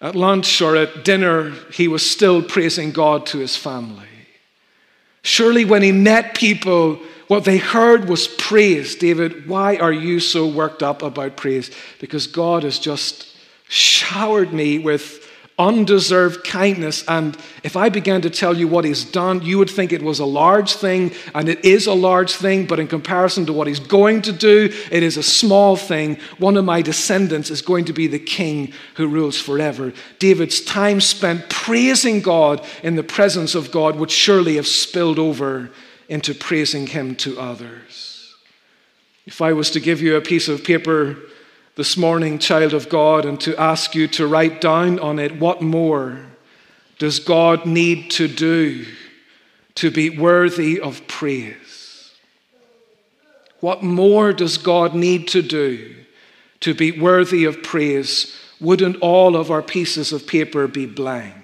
at 0.00 0.16
lunch 0.16 0.60
or 0.60 0.74
at 0.74 1.04
dinner, 1.04 1.52
he 1.72 1.86
was 1.86 2.04
still 2.04 2.42
praising 2.42 2.90
God 2.90 3.24
to 3.26 3.38
his 3.38 3.56
family. 3.56 4.08
Surely 5.22 5.64
when 5.64 5.82
he 5.82 5.92
met 5.92 6.34
people, 6.34 6.98
what 7.28 7.44
they 7.44 7.58
heard 7.58 8.08
was 8.08 8.26
praise. 8.26 8.96
David, 8.96 9.46
why 9.46 9.76
are 9.76 9.92
you 9.92 10.18
so 10.18 10.44
worked 10.44 10.82
up 10.82 11.02
about 11.02 11.36
praise? 11.36 11.70
Because 12.00 12.26
God 12.26 12.64
has 12.64 12.80
just 12.80 13.28
showered 13.68 14.52
me 14.52 14.80
with 14.80 15.21
undeserved 15.62 16.42
kindness. 16.42 17.04
And 17.06 17.36
if 17.62 17.76
I 17.76 17.88
began 17.88 18.20
to 18.22 18.30
tell 18.30 18.56
you 18.56 18.66
what 18.66 18.84
he's 18.84 19.04
done, 19.04 19.42
you 19.42 19.58
would 19.58 19.70
think 19.70 19.92
it 19.92 20.02
was 20.02 20.18
a 20.18 20.24
large 20.26 20.74
thing, 20.74 21.12
and 21.34 21.48
it 21.48 21.64
is 21.64 21.86
a 21.86 21.94
large 21.94 22.32
thing, 22.32 22.66
but 22.66 22.80
in 22.80 22.88
comparison 22.88 23.46
to 23.46 23.52
what 23.52 23.68
he's 23.68 23.78
going 23.78 24.22
to 24.22 24.32
do, 24.32 24.72
it 24.90 25.02
is 25.02 25.16
a 25.16 25.22
small 25.22 25.76
thing. 25.76 26.18
One 26.38 26.56
of 26.56 26.64
my 26.64 26.82
descendants 26.82 27.50
is 27.50 27.62
going 27.62 27.84
to 27.84 27.92
be 27.92 28.08
the 28.08 28.18
king 28.18 28.72
who 28.96 29.06
rules 29.06 29.40
forever. 29.40 29.92
David's 30.18 30.60
time 30.60 31.00
spent 31.00 31.48
praising 31.48 32.20
God 32.20 32.66
in 32.82 32.96
the 32.96 33.04
presence 33.04 33.54
of 33.54 33.70
God 33.70 33.96
would 33.96 34.10
surely 34.10 34.56
have 34.56 34.66
spilled 34.66 35.20
over 35.20 35.70
into 36.08 36.34
praising 36.34 36.88
him 36.88 37.14
to 37.16 37.38
others. 37.38 38.34
If 39.26 39.40
I 39.40 39.52
was 39.52 39.70
to 39.70 39.80
give 39.80 40.02
you 40.02 40.16
a 40.16 40.20
piece 40.20 40.48
of 40.48 40.64
paper, 40.64 41.16
this 41.74 41.96
morning, 41.96 42.38
child 42.38 42.74
of 42.74 42.88
God, 42.90 43.24
and 43.24 43.40
to 43.40 43.58
ask 43.58 43.94
you 43.94 44.06
to 44.08 44.26
write 44.26 44.60
down 44.60 44.98
on 44.98 45.18
it 45.18 45.40
what 45.40 45.62
more 45.62 46.18
does 46.98 47.18
God 47.18 47.64
need 47.64 48.10
to 48.12 48.28
do 48.28 48.86
to 49.76 49.90
be 49.90 50.10
worthy 50.10 50.78
of 50.78 51.06
praise? 51.08 52.12
What 53.60 53.82
more 53.82 54.32
does 54.32 54.58
God 54.58 54.94
need 54.94 55.28
to 55.28 55.40
do 55.40 55.94
to 56.60 56.74
be 56.74 56.92
worthy 56.92 57.44
of 57.44 57.62
praise? 57.62 58.36
Wouldn't 58.60 58.96
all 59.00 59.34
of 59.34 59.50
our 59.50 59.62
pieces 59.62 60.12
of 60.12 60.26
paper 60.26 60.68
be 60.68 60.84
blank? 60.84 61.34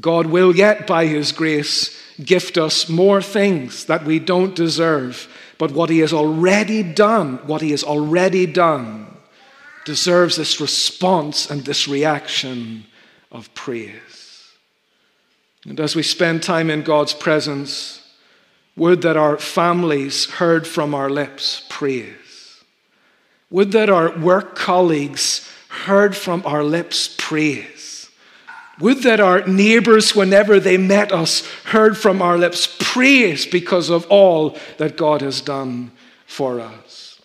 God 0.00 0.26
will 0.26 0.56
yet, 0.56 0.86
by 0.86 1.06
His 1.06 1.32
grace, 1.32 2.00
gift 2.24 2.56
us 2.56 2.88
more 2.88 3.20
things 3.20 3.84
that 3.86 4.04
we 4.04 4.18
don't 4.18 4.54
deserve. 4.54 5.28
But 5.60 5.72
what 5.72 5.90
He 5.90 5.98
has 5.98 6.14
already 6.14 6.82
done, 6.82 7.36
what 7.46 7.60
He 7.60 7.72
has 7.72 7.84
already 7.84 8.46
done, 8.46 9.14
deserves 9.84 10.36
this 10.36 10.58
response 10.58 11.50
and 11.50 11.66
this 11.66 11.86
reaction 11.86 12.86
of 13.30 13.52
praise. 13.52 14.54
And 15.66 15.78
as 15.78 15.94
we 15.94 16.02
spend 16.02 16.42
time 16.42 16.70
in 16.70 16.80
God's 16.80 17.12
presence, 17.12 18.02
would 18.74 19.02
that 19.02 19.18
our 19.18 19.36
families 19.36 20.30
heard 20.30 20.66
from 20.66 20.94
our 20.94 21.10
lips 21.10 21.66
praise. 21.68 22.64
Would 23.50 23.72
that 23.72 23.90
our 23.90 24.18
work 24.18 24.56
colleagues 24.56 25.46
heard 25.68 26.16
from 26.16 26.42
our 26.46 26.64
lips 26.64 27.14
praise. 27.18 27.79
Would 28.80 29.02
that 29.02 29.20
our 29.20 29.46
neighbors, 29.46 30.14
whenever 30.14 30.58
they 30.58 30.78
met 30.78 31.12
us, 31.12 31.46
heard 31.64 31.96
from 31.98 32.22
our 32.22 32.38
lips 32.38 32.76
praise 32.80 33.46
because 33.46 33.90
of 33.90 34.06
all 34.06 34.56
that 34.78 34.96
God 34.96 35.20
has 35.20 35.40
done 35.40 35.92
for 36.26 36.60
us. 36.60 37.20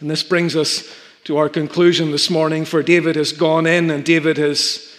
And 0.00 0.10
this 0.10 0.22
brings 0.22 0.54
us 0.54 0.94
to 1.24 1.38
our 1.38 1.48
conclusion 1.48 2.10
this 2.10 2.28
morning, 2.28 2.64
for 2.64 2.82
David 2.82 3.16
has 3.16 3.32
gone 3.32 3.66
in 3.66 3.90
and 3.90 4.04
David 4.04 4.36
has 4.36 4.94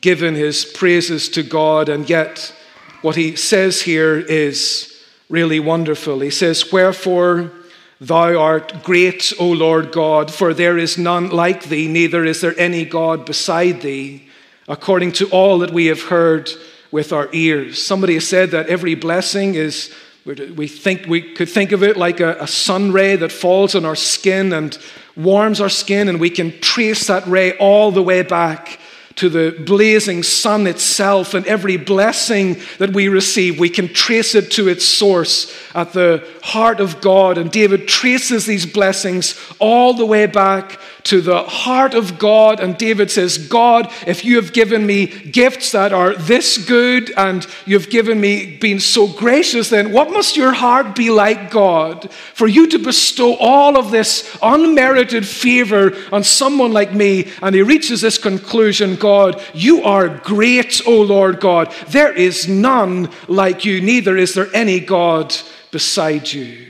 given 0.00 0.34
his 0.34 0.64
praises 0.64 1.28
to 1.30 1.42
God, 1.42 1.88
and 1.88 2.08
yet 2.08 2.54
what 3.02 3.16
he 3.16 3.36
says 3.36 3.82
here 3.82 4.18
is 4.18 5.02
really 5.28 5.60
wonderful. 5.60 6.20
He 6.20 6.30
says, 6.30 6.72
Wherefore 6.72 7.52
thou 8.00 8.38
art 8.38 8.82
great, 8.82 9.32
O 9.38 9.50
Lord 9.50 9.92
God, 9.92 10.32
for 10.32 10.52
there 10.52 10.78
is 10.78 10.98
none 10.98 11.30
like 11.30 11.64
thee, 11.64 11.88
neither 11.88 12.24
is 12.24 12.40
there 12.40 12.58
any 12.58 12.84
God 12.84 13.24
beside 13.24 13.82
thee, 13.82 14.28
according 14.70 15.10
to 15.10 15.28
all 15.30 15.58
that 15.58 15.72
we 15.72 15.86
have 15.86 16.00
heard 16.00 16.48
with 16.92 17.12
our 17.12 17.28
ears. 17.32 17.82
Somebody 17.82 18.14
has 18.14 18.26
said 18.26 18.52
that 18.52 18.68
every 18.68 18.94
blessing 18.94 19.56
is 19.56 19.92
we 20.24 20.68
think 20.68 21.06
we 21.06 21.20
could 21.34 21.48
think 21.48 21.72
of 21.72 21.82
it 21.82 21.96
like 21.96 22.20
a, 22.20 22.36
a 22.40 22.46
sun 22.46 22.92
ray 22.92 23.16
that 23.16 23.32
falls 23.32 23.74
on 23.74 23.84
our 23.84 23.96
skin 23.96 24.52
and 24.52 24.78
warms 25.16 25.60
our 25.60 25.68
skin, 25.68 26.08
and 26.08 26.20
we 26.20 26.30
can 26.30 26.58
trace 26.60 27.08
that 27.08 27.26
ray 27.26 27.56
all 27.58 27.90
the 27.90 28.02
way 28.02 28.22
back 28.22 28.78
to 29.16 29.28
the 29.28 29.62
blazing 29.66 30.22
sun 30.22 30.66
itself 30.66 31.34
and 31.34 31.44
every 31.46 31.76
blessing 31.76 32.56
that 32.78 32.94
we 32.94 33.08
receive, 33.08 33.58
we 33.58 33.68
can 33.68 33.92
trace 33.92 34.34
it 34.34 34.50
to 34.52 34.68
its 34.68 34.84
source 34.84 35.52
at 35.74 35.92
the 35.92 36.26
heart 36.42 36.80
of 36.80 37.00
God. 37.00 37.36
And 37.36 37.50
David 37.50 37.88
traces 37.88 38.46
these 38.46 38.64
blessings 38.64 39.38
all 39.58 39.94
the 39.94 40.06
way 40.06 40.26
back 40.26 40.78
to 41.04 41.20
the 41.20 41.42
heart 41.42 41.94
of 41.94 42.18
God. 42.18 42.60
And 42.60 42.76
David 42.76 43.10
says, 43.10 43.38
God, 43.38 43.92
if 44.06 44.24
you 44.24 44.36
have 44.36 44.52
given 44.52 44.86
me 44.86 45.06
gifts 45.06 45.72
that 45.72 45.92
are 45.92 46.14
this 46.14 46.58
good 46.58 47.12
and 47.16 47.46
you've 47.66 47.90
given 47.90 48.20
me 48.20 48.56
been 48.56 48.80
so 48.80 49.06
gracious, 49.06 49.70
then 49.70 49.92
what 49.92 50.10
must 50.10 50.36
your 50.36 50.52
heart 50.52 50.94
be 50.94 51.10
like, 51.10 51.50
God, 51.50 52.10
for 52.12 52.46
you 52.46 52.68
to 52.68 52.78
bestow 52.78 53.36
all 53.36 53.78
of 53.78 53.90
this 53.90 54.38
unmerited 54.42 55.26
favor 55.26 55.92
on 56.12 56.24
someone 56.24 56.72
like 56.72 56.94
me? 56.94 57.30
And 57.42 57.54
he 57.54 57.62
reaches 57.62 58.00
this 58.00 58.18
conclusion 58.18 58.96
God, 58.96 59.42
you 59.54 59.82
are 59.82 60.08
great, 60.08 60.82
O 60.86 61.02
Lord 61.02 61.40
God. 61.40 61.72
There 61.88 62.12
is 62.12 62.48
none 62.48 63.10
like 63.28 63.64
you, 63.64 63.80
neither 63.80 64.16
is 64.16 64.34
there 64.34 64.48
any 64.54 64.80
God 64.80 65.34
beside 65.70 66.32
you. 66.32 66.66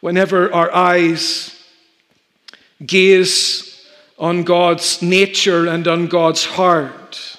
Whenever 0.00 0.52
our 0.52 0.72
eyes 0.74 1.55
gaze 2.84 3.84
on 4.18 4.42
God's 4.42 5.02
nature 5.02 5.66
and 5.66 5.86
on 5.86 6.06
God's 6.06 6.44
heart, 6.44 7.36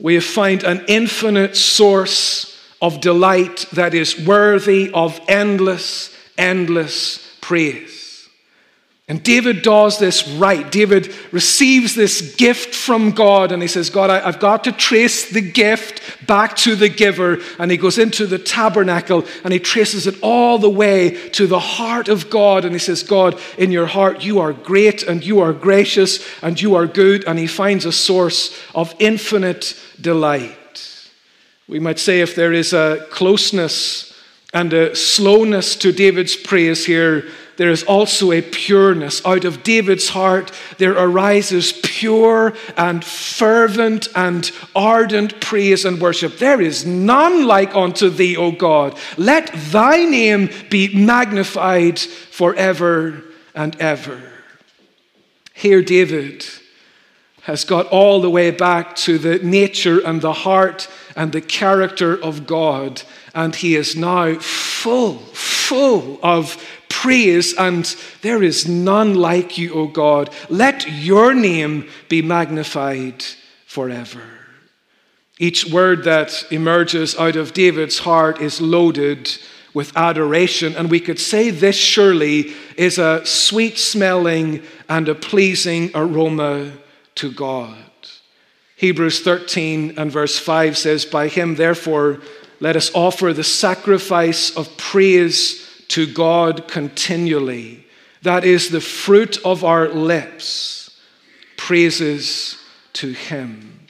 we 0.00 0.20
find 0.20 0.62
an 0.62 0.84
infinite 0.86 1.56
source 1.56 2.56
of 2.80 3.00
delight 3.00 3.66
that 3.72 3.94
is 3.94 4.24
worthy 4.24 4.90
of 4.92 5.20
endless, 5.28 6.14
endless 6.36 7.36
praise. 7.40 7.97
And 9.10 9.22
David 9.22 9.62
does 9.62 9.98
this 9.98 10.28
right. 10.28 10.70
David 10.70 11.14
receives 11.32 11.94
this 11.94 12.34
gift 12.36 12.74
from 12.74 13.12
God 13.12 13.52
and 13.52 13.62
he 13.62 13.68
says, 13.68 13.88
God, 13.88 14.10
I, 14.10 14.20
have 14.20 14.38
got 14.38 14.64
to 14.64 14.72
trace 14.72 15.30
the 15.30 15.40
gift 15.40 16.26
back 16.26 16.54
to 16.56 16.76
the 16.76 16.90
giver. 16.90 17.38
And 17.58 17.70
he 17.70 17.78
goes 17.78 17.96
into 17.96 18.26
the 18.26 18.38
tabernacle 18.38 19.24
and 19.44 19.52
he 19.54 19.60
traces 19.60 20.06
it 20.06 20.16
all 20.22 20.58
the 20.58 20.68
way 20.68 21.30
to 21.30 21.46
the 21.46 21.58
heart 21.58 22.08
of 22.08 22.28
God. 22.28 22.66
And 22.66 22.74
he 22.74 22.78
says, 22.78 23.02
God, 23.02 23.40
in 23.56 23.72
your 23.72 23.86
heart, 23.86 24.22
you 24.22 24.40
are 24.40 24.52
great 24.52 25.02
and 25.02 25.24
you 25.24 25.40
are 25.40 25.54
gracious 25.54 26.22
and 26.42 26.60
you 26.60 26.74
are 26.74 26.86
good. 26.86 27.24
And 27.24 27.38
he 27.38 27.46
finds 27.46 27.86
a 27.86 27.92
source 27.92 28.54
of 28.74 28.94
infinite 28.98 29.74
delight. 29.98 31.08
We 31.66 31.80
might 31.80 31.98
say 31.98 32.20
if 32.20 32.34
there 32.34 32.52
is 32.52 32.74
a 32.74 33.06
closeness 33.10 34.14
and 34.52 34.70
a 34.74 34.94
slowness 34.94 35.76
to 35.76 35.92
David's 35.92 36.36
praise 36.36 36.84
here, 36.84 37.24
there 37.58 37.70
is 37.70 37.82
also 37.82 38.30
a 38.30 38.40
pureness. 38.40 39.20
Out 39.26 39.44
of 39.44 39.64
David's 39.64 40.10
heart, 40.10 40.52
there 40.78 40.92
arises 40.92 41.72
pure 41.72 42.54
and 42.76 43.04
fervent 43.04 44.06
and 44.14 44.48
ardent 44.76 45.40
praise 45.40 45.84
and 45.84 46.00
worship. 46.00 46.38
There 46.38 46.60
is 46.60 46.86
none 46.86 47.46
like 47.48 47.74
unto 47.74 48.10
thee, 48.10 48.36
O 48.36 48.52
God. 48.52 48.96
Let 49.16 49.52
thy 49.72 50.04
name 50.04 50.50
be 50.70 50.94
magnified 50.94 51.98
forever 51.98 53.24
and 53.56 53.74
ever. 53.80 54.22
Here, 55.52 55.82
David 55.82 56.46
has 57.42 57.64
got 57.64 57.86
all 57.86 58.20
the 58.20 58.30
way 58.30 58.52
back 58.52 58.94
to 58.94 59.18
the 59.18 59.40
nature 59.40 59.98
and 59.98 60.20
the 60.20 60.32
heart 60.32 60.88
and 61.16 61.32
the 61.32 61.40
character 61.40 62.16
of 62.22 62.46
God, 62.46 63.02
and 63.34 63.52
he 63.56 63.74
is 63.74 63.96
now 63.96 64.34
full, 64.38 65.18
full 65.18 66.20
of 66.22 66.56
praise, 67.02 67.54
and 67.54 67.84
there 68.22 68.42
is 68.42 68.66
none 68.66 69.14
like 69.14 69.56
you, 69.56 69.72
O 69.72 69.86
God. 69.86 70.30
Let 70.48 70.90
your 70.90 71.32
name 71.32 71.88
be 72.08 72.22
magnified 72.22 73.24
forever. 73.66 74.22
Each 75.38 75.64
word 75.66 76.02
that 76.04 76.44
emerges 76.50 77.16
out 77.16 77.36
of 77.36 77.54
David's 77.54 78.00
heart 78.00 78.40
is 78.40 78.60
loaded 78.60 79.30
with 79.72 79.96
adoration, 79.96 80.74
and 80.74 80.90
we 80.90 80.98
could 80.98 81.20
say 81.20 81.50
this 81.50 81.76
surely 81.76 82.54
is 82.76 82.98
a 82.98 83.24
sweet 83.24 83.78
smelling 83.78 84.62
and 84.88 85.08
a 85.08 85.14
pleasing 85.14 85.92
aroma 85.94 86.72
to 87.14 87.30
God. 87.30 87.76
Hebrews 88.74 89.20
13 89.20 89.94
and 89.96 90.10
verse 90.10 90.36
5 90.36 90.76
says, 90.76 91.04
By 91.04 91.28
him, 91.28 91.54
therefore, 91.54 92.20
let 92.58 92.74
us 92.74 92.90
offer 92.92 93.32
the 93.32 93.44
sacrifice 93.44 94.56
of 94.56 94.76
praise 94.76 95.67
to 95.88 96.12
God 96.12 96.68
continually. 96.68 97.84
That 98.22 98.44
is 98.44 98.70
the 98.70 98.80
fruit 98.80 99.38
of 99.44 99.64
our 99.64 99.88
lips, 99.88 100.96
praises 101.56 102.56
to 102.94 103.12
Him. 103.12 103.88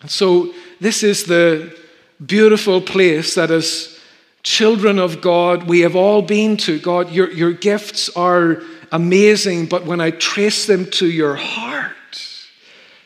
And 0.00 0.10
so, 0.10 0.52
this 0.80 1.02
is 1.02 1.24
the 1.24 1.76
beautiful 2.24 2.80
place 2.80 3.34
that 3.34 3.50
as 3.50 3.98
children 4.42 4.98
of 4.98 5.20
God, 5.20 5.64
we 5.64 5.80
have 5.80 5.96
all 5.96 6.22
been 6.22 6.56
to. 6.58 6.78
God, 6.78 7.10
your, 7.10 7.30
your 7.30 7.52
gifts 7.52 8.08
are 8.16 8.62
amazing, 8.92 9.66
but 9.66 9.84
when 9.84 10.00
I 10.00 10.10
trace 10.10 10.66
them 10.66 10.86
to 10.92 11.06
your 11.06 11.36
heart, 11.36 11.92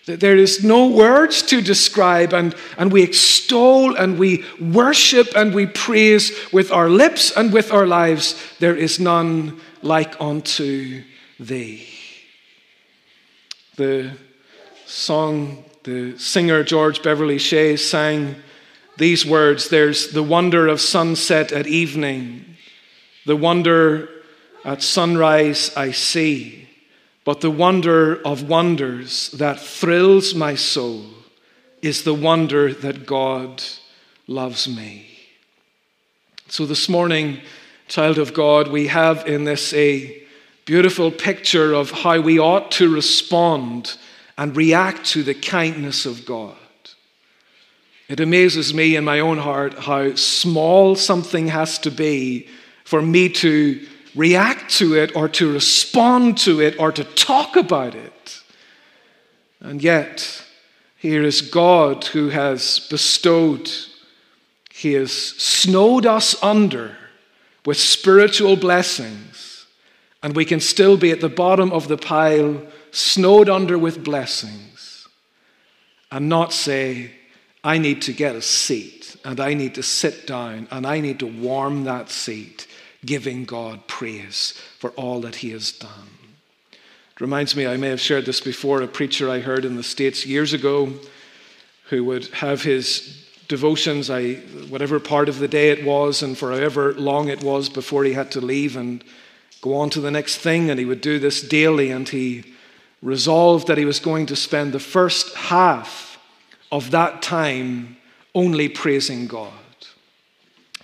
there 0.07 0.37
is 0.37 0.63
no 0.63 0.89
words 0.89 1.41
to 1.43 1.63
describe, 1.63 2.35
and, 2.35 2.55
and 2.77 2.93
we 2.93 3.03
extol 3.03 3.97
and 3.97 4.19
we 4.19 4.45
worship 4.61 5.29
and 5.35 5.55
we 5.55 5.67
praise 5.67 6.33
with 6.53 6.71
our 6.71 6.91
lips 6.91 7.31
and 7.35 7.53
with 7.53 7.73
our 7.73 7.87
lives. 7.87 8.37
There 8.59 8.77
is 8.77 9.01
none 9.01 9.61
like 9.83 10.21
unto 10.21 11.03
thee. 11.41 11.89
The 13.77 14.13
song, 14.85 15.65
the 15.85 16.19
singer 16.19 16.63
George 16.63 17.03
Beverly 17.03 17.39
Shea 17.39 17.77
sang 17.77 18.37
these 18.99 19.25
words 19.25 19.71
There's 19.71 20.13
the 20.13 20.23
wonder 20.23 20.69
of 20.69 20.81
sunset 20.81 21.51
at 21.51 21.67
evening, 21.67 22.57
the 23.25 23.37
wonder 23.37 24.09
at 24.65 24.83
sunrise 24.83 25.75
I 25.77 25.93
see. 25.93 26.64
But 27.25 27.41
the 27.41 27.51
wonder 27.51 28.21
of 28.23 28.49
wonders 28.49 29.31
that 29.31 29.59
thrills 29.59 30.35
my 30.35 30.55
soul 30.55 31.05
is 31.81 32.05
the 32.05 32.15
wonder 32.15 32.73
that 32.73 33.07
God 33.07 33.63
loves 34.27 34.69
me. 34.69 35.09
So 36.49 36.67
this 36.67 36.89
morning, 36.89 37.41
child 37.89 38.19
of 38.19 38.35
God, 38.35 38.69
we 38.69 38.89
have 38.89 39.27
in 39.27 39.45
this 39.45 39.73
a 39.73 40.23
beautiful 40.67 41.11
picture 41.11 41.73
of 41.73 41.91
how 41.91 42.21
we 42.21 42.39
ought 42.39 42.71
to 42.73 42.93
respond 42.93 43.97
and 44.37 44.57
react 44.57 45.07
to 45.07 45.23
the 45.23 45.35
kindness 45.35 46.07
of 46.07 46.27
God. 46.27 46.57
It 48.09 48.21
amazes 48.21 48.75
me 48.75 48.97
in 48.97 49.05
my 49.05 49.21
own 49.21 49.39
heart 49.39 49.79
how 49.79 50.15
small 50.15 50.95
something 50.95 51.49
has 51.49 51.79
to 51.81 51.91
be 51.91 52.49
for 52.85 53.01
me 53.01 53.31
to 53.31 53.87
react 54.15 54.71
to 54.79 54.95
it 54.95 55.15
or 55.17 55.29
to 55.29 55.53
respond 55.53 56.39
to 56.39 56.61
it 56.61 56.79
or 56.79 56.93
to 56.93 57.05
talk 57.05 57.57
about 57.57 57.95
it. 57.95 58.43
And 59.61 59.83
yet, 59.83 60.43
Here 60.99 61.23
is 61.23 61.43
God 61.43 62.05
who 62.07 62.31
has 62.31 62.87
bestowed, 62.89 63.71
He 64.73 64.95
has 64.95 65.13
snowed 65.13 66.07
us 66.07 66.43
under 66.43 66.97
with 67.67 67.77
spiritual 67.79 68.57
blessings, 68.57 69.67
and 70.23 70.37
we 70.37 70.45
can 70.45 70.61
still 70.61 70.97
be 70.97 71.11
at 71.11 71.21
the 71.21 71.29
bottom 71.29 71.73
of 71.73 71.89
the 71.89 71.97
pile, 71.97 72.63
snowed 72.91 73.49
under 73.49 73.79
with 73.79 74.05
blessings, 74.05 75.09
and 76.11 76.29
not 76.29 76.53
say, 76.53 77.11
I 77.63 77.79
need 77.79 78.03
to 78.03 78.13
get 78.13 78.37
a 78.37 78.43
seat, 78.43 79.17
and 79.25 79.41
I 79.41 79.55
need 79.55 79.75
to 79.77 79.83
sit 79.83 80.27
down, 80.27 80.69
and 80.71 80.87
I 80.87 81.01
need 81.01 81.19
to 81.21 81.27
warm 81.27 81.85
that 81.85 82.11
seat, 82.11 82.67
giving 83.05 83.45
God 83.45 83.87
praise 83.87 84.53
for 84.79 84.91
all 84.91 85.21
that 85.23 85.37
He 85.37 85.51
has 85.51 85.73
done. 85.73 86.09
It 86.73 87.21
reminds 87.21 87.55
me, 87.55 87.67
I 87.67 87.77
may 87.77 87.91
have 87.91 88.01
shared 88.01 88.27
this 88.27 88.41
before, 88.41 88.83
a 88.83 88.89
preacher 88.89 89.31
I 89.31 89.39
heard 89.39 89.65
in 89.65 89.77
the 89.77 89.83
States 89.83 90.27
years 90.27 90.53
ago 90.53 90.93
who 91.91 92.05
would 92.05 92.27
have 92.27 92.63
his 92.63 93.25
devotions, 93.47 94.11
I, 94.11 94.35
whatever 94.69 94.99
part 94.99 95.29
of 95.29 95.39
the 95.39 95.49
day 95.49 95.71
it 95.71 95.85
was, 95.85 96.23
and 96.23 96.37
for 96.37 96.51
however 96.51 96.95
long 96.95 97.29
it 97.29 97.45
was 97.45 97.69
before 97.69 98.05
he 98.05 98.15
had 98.15 98.31
to 98.33 98.41
leave 98.41 98.77
and 98.77 99.05
go 99.61 99.77
on 99.77 99.91
to 99.91 100.01
the 100.01 100.11
next 100.11 100.39
thing. 100.39 100.71
And 100.71 100.81
he 100.81 100.87
would 100.87 101.01
do 101.01 101.19
this 101.19 101.41
daily, 101.41 101.91
and 101.91 102.09
he 102.09 102.55
resolved 103.03 103.69
that 103.69 103.79
he 103.79 103.85
was 103.85 104.01
going 104.01 104.27
to 104.27 104.37
spend 104.37 104.73
the 104.73 104.81
first 104.81 105.35
half 105.37 106.19
of 106.73 106.91
that 106.91 107.23
time 107.23 107.97
only 108.35 108.69
praising 108.69 109.27
God. 109.27 109.53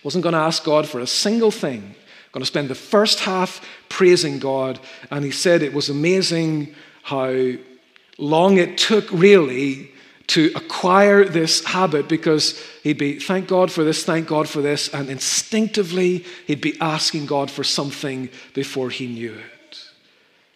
Wasn't 0.04 0.22
going 0.22 0.34
to 0.34 0.38
ask 0.38 0.62
God 0.62 0.86
for 0.86 1.00
a 1.00 1.06
single 1.06 1.50
thing. 1.50 1.94
Going 2.32 2.42
to 2.42 2.46
spend 2.46 2.68
the 2.68 2.74
first 2.74 3.20
half 3.20 3.66
praising 3.88 4.38
God. 4.38 4.78
And 5.10 5.24
he 5.24 5.30
said 5.30 5.62
it 5.62 5.74
was 5.74 5.88
amazing 5.88 6.74
how 7.02 7.52
long 8.18 8.58
it 8.58 8.78
took, 8.78 9.10
really, 9.10 9.90
to 10.28 10.52
acquire 10.54 11.24
this 11.24 11.64
habit 11.64 12.08
because 12.08 12.62
he'd 12.84 12.98
be, 12.98 13.18
thank 13.18 13.48
God 13.48 13.72
for 13.72 13.82
this, 13.82 14.04
thank 14.04 14.28
God 14.28 14.48
for 14.48 14.62
this. 14.62 14.88
And 14.94 15.10
instinctively, 15.10 16.24
he'd 16.46 16.60
be 16.60 16.80
asking 16.80 17.26
God 17.26 17.50
for 17.50 17.64
something 17.64 18.28
before 18.54 18.90
he 18.90 19.08
knew 19.08 19.34
it. 19.34 19.49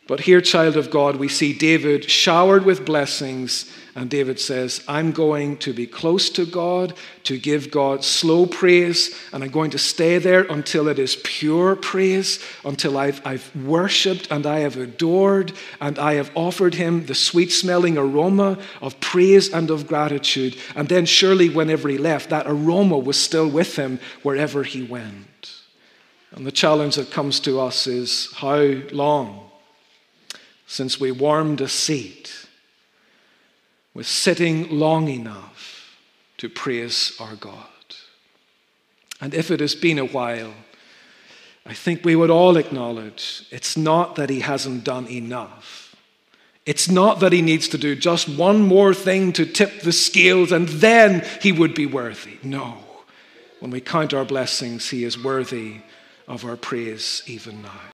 But 0.06 0.20
here, 0.20 0.42
child 0.42 0.76
of 0.76 0.90
God, 0.90 1.16
we 1.16 1.28
see 1.28 1.52
David 1.52 2.10
showered 2.10 2.64
with 2.64 2.84
blessings 2.84 3.70
and 3.96 4.10
David 4.10 4.40
says, 4.40 4.82
I'm 4.88 5.12
going 5.12 5.56
to 5.58 5.72
be 5.72 5.86
close 5.86 6.28
to 6.30 6.44
God, 6.44 6.94
to 7.22 7.38
give 7.38 7.70
God 7.70 8.02
slow 8.02 8.44
praise, 8.44 9.16
and 9.32 9.44
I'm 9.44 9.50
going 9.50 9.70
to 9.70 9.78
stay 9.78 10.18
there 10.18 10.42
until 10.42 10.88
it 10.88 10.98
is 10.98 11.16
pure 11.22 11.76
praise, 11.76 12.44
until 12.64 12.98
I've, 12.98 13.24
I've 13.24 13.54
worshiped 13.54 14.26
and 14.32 14.46
I 14.46 14.60
have 14.60 14.76
adored 14.76 15.52
and 15.80 15.96
I 15.98 16.14
have 16.14 16.32
offered 16.34 16.74
him 16.74 17.06
the 17.06 17.14
sweet 17.14 17.52
smelling 17.52 17.96
aroma 17.96 18.58
of 18.82 18.98
praise 18.98 19.52
and 19.52 19.70
of 19.70 19.86
gratitude. 19.86 20.56
And 20.74 20.88
then, 20.88 21.06
surely, 21.06 21.48
whenever 21.48 21.88
he 21.88 21.96
left, 21.96 22.30
that 22.30 22.46
aroma 22.48 22.98
was 22.98 23.18
still 23.18 23.48
with 23.48 23.76
him 23.76 24.00
wherever 24.24 24.64
he 24.64 24.82
went. 24.82 25.60
And 26.32 26.44
the 26.44 26.52
challenge 26.52 26.96
that 26.96 27.12
comes 27.12 27.38
to 27.40 27.60
us 27.60 27.86
is 27.86 28.32
how 28.34 28.58
long 28.90 29.43
since 30.74 30.98
we 30.98 31.12
warmed 31.12 31.60
a 31.60 31.68
seat 31.68 32.48
with 33.94 34.08
sitting 34.08 34.68
long 34.68 35.06
enough 35.06 35.96
to 36.36 36.48
praise 36.48 37.12
our 37.20 37.36
God. 37.36 37.68
And 39.20 39.32
if 39.34 39.52
it 39.52 39.60
has 39.60 39.76
been 39.76 40.00
a 40.00 40.04
while, 40.04 40.52
I 41.64 41.74
think 41.74 42.04
we 42.04 42.16
would 42.16 42.28
all 42.28 42.56
acknowledge 42.56 43.46
it's 43.52 43.76
not 43.76 44.16
that 44.16 44.30
he 44.30 44.40
hasn't 44.40 44.82
done 44.82 45.06
enough. 45.06 45.94
It's 46.66 46.90
not 46.90 47.20
that 47.20 47.32
he 47.32 47.40
needs 47.40 47.68
to 47.68 47.78
do 47.78 47.94
just 47.94 48.28
one 48.28 48.60
more 48.60 48.92
thing 48.92 49.32
to 49.34 49.46
tip 49.46 49.82
the 49.82 49.92
scales 49.92 50.50
and 50.50 50.68
then 50.68 51.24
he 51.40 51.52
would 51.52 51.76
be 51.76 51.86
worthy. 51.86 52.38
No. 52.42 52.78
When 53.60 53.70
we 53.70 53.80
count 53.80 54.12
our 54.12 54.24
blessings, 54.24 54.90
he 54.90 55.04
is 55.04 55.22
worthy 55.22 55.82
of 56.26 56.44
our 56.44 56.56
praise 56.56 57.22
even 57.28 57.62
now. 57.62 57.93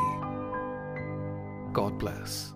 God 1.73 1.97
bless. 1.97 2.53